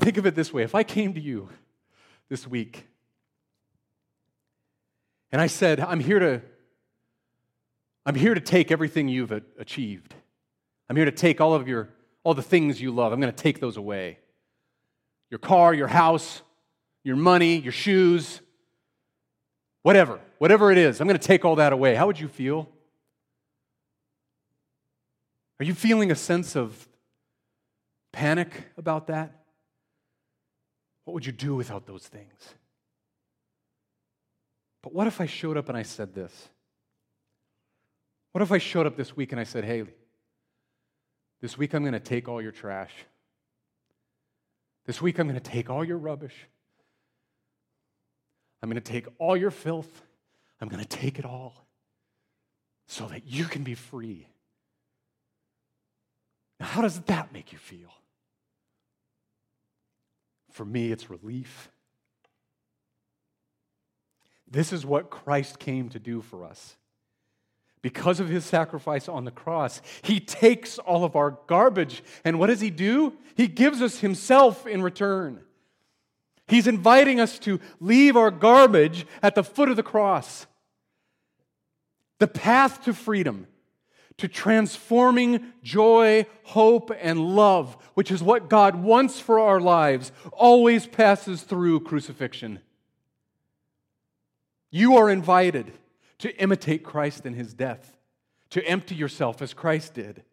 Think 0.00 0.16
of 0.16 0.26
it 0.26 0.34
this 0.34 0.52
way 0.52 0.64
if 0.64 0.74
I 0.74 0.82
came 0.82 1.14
to 1.14 1.20
you 1.20 1.48
this 2.28 2.46
week 2.46 2.86
and 5.30 5.40
I 5.40 5.46
said, 5.46 5.78
I'm 5.78 6.00
here 6.00 6.18
to 6.18 6.42
I'm 8.08 8.14
here 8.14 8.32
to 8.32 8.40
take 8.40 8.72
everything 8.72 9.06
you've 9.06 9.32
achieved. 9.58 10.14
I'm 10.88 10.96
here 10.96 11.04
to 11.04 11.12
take 11.12 11.42
all 11.42 11.52
of 11.52 11.68
your 11.68 11.90
all 12.24 12.32
the 12.32 12.40
things 12.40 12.80
you 12.80 12.90
love. 12.90 13.12
I'm 13.12 13.20
going 13.20 13.30
to 13.30 13.42
take 13.42 13.60
those 13.60 13.76
away. 13.76 14.18
Your 15.30 15.36
car, 15.36 15.74
your 15.74 15.88
house, 15.88 16.40
your 17.04 17.16
money, 17.16 17.58
your 17.58 17.72
shoes, 17.72 18.40
whatever, 19.82 20.20
whatever 20.38 20.72
it 20.72 20.78
is. 20.78 21.02
I'm 21.02 21.06
going 21.06 21.20
to 21.20 21.26
take 21.26 21.44
all 21.44 21.56
that 21.56 21.74
away. 21.74 21.94
How 21.96 22.06
would 22.06 22.18
you 22.18 22.28
feel? 22.28 22.66
Are 25.60 25.66
you 25.66 25.74
feeling 25.74 26.10
a 26.10 26.16
sense 26.16 26.56
of 26.56 26.88
panic 28.14 28.68
about 28.78 29.08
that? 29.08 29.34
What 31.04 31.12
would 31.12 31.26
you 31.26 31.32
do 31.32 31.54
without 31.54 31.86
those 31.86 32.06
things? 32.06 32.54
But 34.82 34.94
what 34.94 35.06
if 35.06 35.20
I 35.20 35.26
showed 35.26 35.58
up 35.58 35.68
and 35.68 35.76
I 35.76 35.82
said 35.82 36.14
this? 36.14 36.48
What 38.32 38.42
if 38.42 38.52
I 38.52 38.58
showed 38.58 38.86
up 38.86 38.96
this 38.96 39.16
week 39.16 39.32
and 39.32 39.40
I 39.40 39.44
said, 39.44 39.64
hey, 39.64 39.84
this 41.40 41.56
week 41.56 41.74
I'm 41.74 41.82
going 41.82 41.92
to 41.92 42.00
take 42.00 42.28
all 42.28 42.42
your 42.42 42.52
trash. 42.52 42.92
This 44.86 45.02
week 45.02 45.18
I'm 45.18 45.28
going 45.28 45.40
to 45.40 45.50
take 45.50 45.70
all 45.70 45.84
your 45.84 45.98
rubbish. 45.98 46.34
I'm 48.62 48.68
going 48.68 48.82
to 48.82 48.92
take 48.92 49.06
all 49.18 49.36
your 49.36 49.50
filth. 49.50 50.02
I'm 50.60 50.68
going 50.68 50.82
to 50.82 50.88
take 50.88 51.18
it 51.18 51.24
all 51.24 51.66
so 52.86 53.06
that 53.06 53.26
you 53.26 53.44
can 53.44 53.62
be 53.62 53.74
free. 53.74 54.26
Now, 56.58 56.66
how 56.66 56.82
does 56.82 57.00
that 57.02 57.32
make 57.32 57.52
you 57.52 57.58
feel? 57.58 57.92
For 60.50 60.64
me, 60.64 60.90
it's 60.90 61.08
relief. 61.08 61.70
This 64.50 64.72
is 64.72 64.84
what 64.84 65.10
Christ 65.10 65.58
came 65.58 65.90
to 65.90 65.98
do 65.98 66.22
for 66.22 66.44
us. 66.44 66.77
Because 67.82 68.20
of 68.20 68.28
his 68.28 68.44
sacrifice 68.44 69.08
on 69.08 69.24
the 69.24 69.30
cross, 69.30 69.80
he 70.02 70.20
takes 70.20 70.78
all 70.78 71.04
of 71.04 71.16
our 71.16 71.38
garbage. 71.46 72.02
And 72.24 72.38
what 72.38 72.48
does 72.48 72.60
he 72.60 72.70
do? 72.70 73.14
He 73.36 73.46
gives 73.46 73.80
us 73.80 74.00
himself 74.00 74.66
in 74.66 74.82
return. 74.82 75.40
He's 76.48 76.66
inviting 76.66 77.20
us 77.20 77.38
to 77.40 77.60
leave 77.78 78.16
our 78.16 78.30
garbage 78.30 79.06
at 79.22 79.34
the 79.34 79.44
foot 79.44 79.68
of 79.68 79.76
the 79.76 79.82
cross. 79.82 80.46
The 82.18 82.26
path 82.26 82.82
to 82.84 82.94
freedom, 82.94 83.46
to 84.16 84.26
transforming 84.26 85.52
joy, 85.62 86.26
hope, 86.42 86.90
and 87.00 87.36
love, 87.36 87.76
which 87.94 88.10
is 88.10 88.22
what 88.22 88.50
God 88.50 88.74
wants 88.74 89.20
for 89.20 89.38
our 89.38 89.60
lives, 89.60 90.10
always 90.32 90.86
passes 90.86 91.42
through 91.42 91.80
crucifixion. 91.80 92.58
You 94.70 94.96
are 94.96 95.08
invited 95.08 95.72
to 96.18 96.34
imitate 96.40 96.82
Christ 96.82 97.26
in 97.26 97.34
his 97.34 97.54
death, 97.54 97.96
to 98.50 98.66
empty 98.66 98.94
yourself 98.94 99.40
as 99.42 99.54
Christ 99.54 99.94
did. 99.94 100.24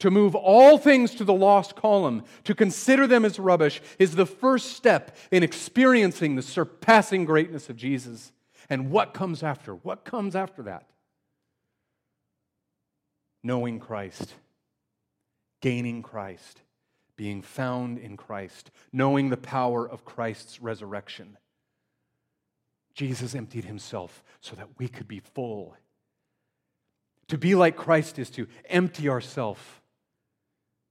To 0.00 0.10
move 0.10 0.34
all 0.34 0.78
things 0.78 1.14
to 1.16 1.24
the 1.24 1.34
lost 1.34 1.76
column, 1.76 2.24
to 2.44 2.54
consider 2.54 3.06
them 3.06 3.24
as 3.24 3.38
rubbish, 3.38 3.82
is 3.98 4.14
the 4.14 4.24
first 4.24 4.72
step 4.72 5.14
in 5.30 5.42
experiencing 5.42 6.36
the 6.36 6.42
surpassing 6.42 7.26
greatness 7.26 7.68
of 7.68 7.76
Jesus. 7.76 8.32
And 8.70 8.90
what 8.90 9.12
comes 9.12 9.42
after? 9.42 9.74
What 9.74 10.04
comes 10.04 10.34
after 10.34 10.62
that? 10.62 10.86
Knowing 13.42 13.78
Christ, 13.78 14.34
gaining 15.60 16.02
Christ, 16.02 16.62
being 17.16 17.42
found 17.42 17.98
in 17.98 18.16
Christ, 18.16 18.70
knowing 18.94 19.28
the 19.28 19.36
power 19.36 19.86
of 19.86 20.06
Christ's 20.06 20.62
resurrection. 20.62 21.36
Jesus 23.00 23.34
emptied 23.34 23.64
himself 23.64 24.22
so 24.42 24.54
that 24.56 24.68
we 24.76 24.86
could 24.86 25.08
be 25.08 25.20
full. 25.20 25.74
To 27.28 27.38
be 27.38 27.54
like 27.54 27.74
Christ 27.74 28.18
is 28.18 28.28
to 28.32 28.46
empty 28.68 29.08
ourselves 29.08 29.62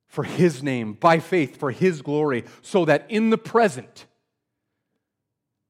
for 0.08 0.24
his 0.24 0.64
name, 0.64 0.94
by 0.94 1.20
faith, 1.20 1.58
for 1.58 1.70
his 1.70 2.02
glory, 2.02 2.46
so 2.64 2.84
that 2.86 3.06
in 3.10 3.30
the 3.30 3.38
present 3.38 4.08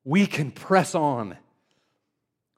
we 0.06 0.26
can 0.26 0.50
press 0.50 0.96
on. 0.96 1.36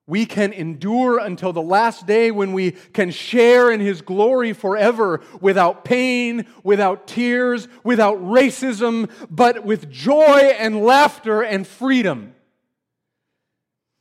We 0.05 0.27
can 0.27 0.53
endure 0.53 1.17
until 1.17 1.51
the 1.51 1.63
last 1.63 2.05
day 2.05 2.29
when 2.29 2.53
we 2.53 2.73
can 2.93 3.09
share 3.09 3.71
in 3.71 3.79
his 3.79 4.03
glory 4.03 4.53
forever 4.53 5.21
without 5.39 5.85
pain, 5.85 6.45
without 6.63 7.07
tears, 7.07 7.67
without 7.83 8.19
racism, 8.19 9.09
but 9.31 9.65
with 9.65 9.89
joy 9.89 10.53
and 10.59 10.83
laughter 10.83 11.41
and 11.41 11.65
freedom. 11.65 12.35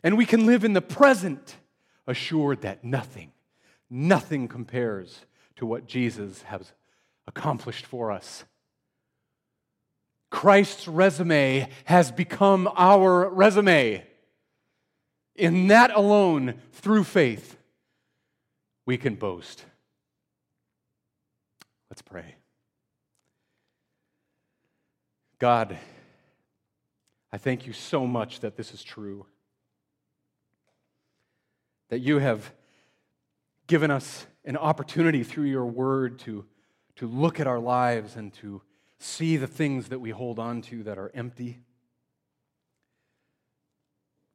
And 0.02 0.16
we 0.16 0.26
can 0.26 0.46
live 0.46 0.64
in 0.64 0.72
the 0.72 0.82
present, 0.82 1.56
assured 2.06 2.62
that 2.62 2.84
nothing, 2.84 3.32
nothing 3.88 4.48
compares 4.48 5.26
to 5.56 5.66
what 5.66 5.86
Jesus 5.86 6.42
has 6.42 6.72
accomplished 7.26 7.86
for 7.86 8.10
us. 8.10 8.44
Christ's 10.30 10.88
resume 10.88 11.68
has 11.84 12.10
become 12.10 12.70
our 12.76 13.28
resume. 13.28 14.06
In 15.34 15.66
that 15.68 15.90
alone, 15.90 16.54
through 16.72 17.04
faith, 17.04 17.56
we 18.86 18.96
can 18.96 19.16
boast. 19.16 19.64
Let's 21.90 22.02
pray. 22.02 22.36
God, 25.38 25.76
I 27.32 27.38
thank 27.38 27.66
you 27.66 27.72
so 27.72 28.06
much 28.06 28.40
that 28.40 28.56
this 28.56 28.72
is 28.72 28.82
true 28.82 29.26
that 31.90 31.98
you 31.98 32.18
have 32.18 32.52
given 33.66 33.90
us 33.90 34.26
an 34.44 34.56
opportunity 34.56 35.22
through 35.22 35.44
your 35.44 35.66
word 35.66 36.18
to, 36.20 36.44
to 36.96 37.06
look 37.06 37.38
at 37.38 37.46
our 37.46 37.58
lives 37.60 38.16
and 38.16 38.32
to 38.34 38.62
see 38.98 39.36
the 39.36 39.46
things 39.46 39.88
that 39.88 39.98
we 39.98 40.10
hold 40.10 40.38
on 40.38 40.62
to 40.62 40.82
that 40.84 40.98
are 40.98 41.10
empty, 41.14 41.60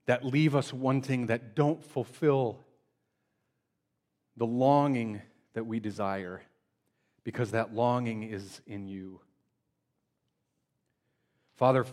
that 0.05 0.23
leave 0.23 0.55
us 0.55 0.71
wanting, 0.71 1.27
that 1.27 1.55
don't 1.55 1.83
fulfill 1.83 2.59
the 4.37 4.45
longing 4.45 5.21
that 5.53 5.65
we 5.65 5.79
desire, 5.79 6.41
because 7.23 7.51
that 7.51 7.73
longing 7.73 8.23
is 8.23 8.61
in 8.67 8.87
you. 8.87 9.21
Father, 11.55 11.85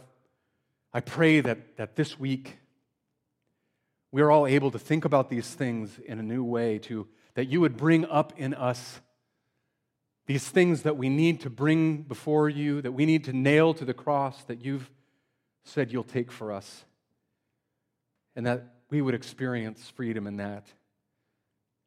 I 0.93 1.01
pray 1.01 1.41
that, 1.41 1.77
that 1.77 1.95
this 1.95 2.19
week, 2.19 2.59
we 4.13 4.21
are 4.21 4.31
all 4.31 4.47
able 4.47 4.71
to 4.71 4.79
think 4.79 5.05
about 5.07 5.31
these 5.31 5.49
things 5.49 5.99
in 6.05 6.19
a 6.19 6.23
new 6.23 6.45
way, 6.45 6.79
to, 6.81 7.09
that 7.35 7.47
you 7.47 7.61
would 7.63 7.77
bring 7.77 8.05
up 8.05 8.35
in 8.37 8.55
us 8.55 9.01
these 10.27 10.47
things 10.49 10.83
that 10.83 10.97
we 10.97 11.09
need 11.09 11.41
to 11.41 11.51
bring 11.51 12.03
before 12.03 12.49
you, 12.49 12.81
that 12.83 12.93
we 12.93 13.07
need 13.07 13.25
to 13.25 13.33
nail 13.33 13.75
to 13.75 13.85
the 13.85 13.95
cross 13.95 14.45
that 14.45 14.65
you've 14.65 14.89
said 15.65 15.91
you'll 15.91 16.05
take 16.05 16.31
for 16.31 16.53
us, 16.53 16.85
and 18.37 18.47
that 18.47 18.75
we 18.91 19.01
would 19.01 19.15
experience 19.15 19.91
freedom 19.97 20.27
in 20.27 20.37
that. 20.37 20.67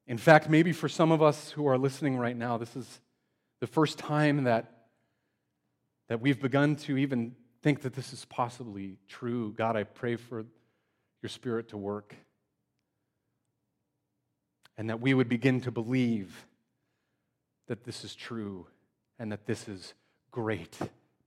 In 0.08 0.18
fact, 0.18 0.50
maybe 0.50 0.72
for 0.72 0.90
some 0.90 1.12
of 1.12 1.22
us 1.22 1.52
who 1.52 1.68
are 1.68 1.78
listening 1.78 2.18
right 2.18 2.36
now, 2.36 2.58
this 2.58 2.76
is 2.76 3.00
the 3.62 3.68
first 3.68 3.98
time 3.98 4.44
that, 4.44 4.72
that 6.10 6.22
we've 6.22 6.42
begun 6.42 6.76
to 6.76 6.98
even 6.98 7.36
think 7.62 7.82
that 7.82 7.94
this 7.94 8.14
is 8.14 8.26
possibly 8.26 8.98
true. 9.08 9.54
God, 9.54 9.76
I 9.76 9.84
pray 9.84 10.16
for 10.16 10.46
your 11.22 11.30
Spirit 11.30 11.70
to 11.70 11.78
work. 11.78 12.16
And 14.78 14.90
that 14.90 15.00
we 15.00 15.14
would 15.14 15.30
begin 15.30 15.62
to 15.62 15.72
believe 15.72 16.46
that 17.68 17.84
this 17.84 18.04
is 18.04 18.14
true 18.14 18.68
and 19.18 19.32
that 19.32 19.46
this 19.46 19.68
is 19.68 19.94
great 20.32 20.78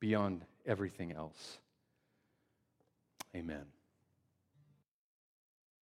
beyond 0.00 0.44
everything 0.66 1.12
else. 1.12 1.58
Amen. 3.34 3.64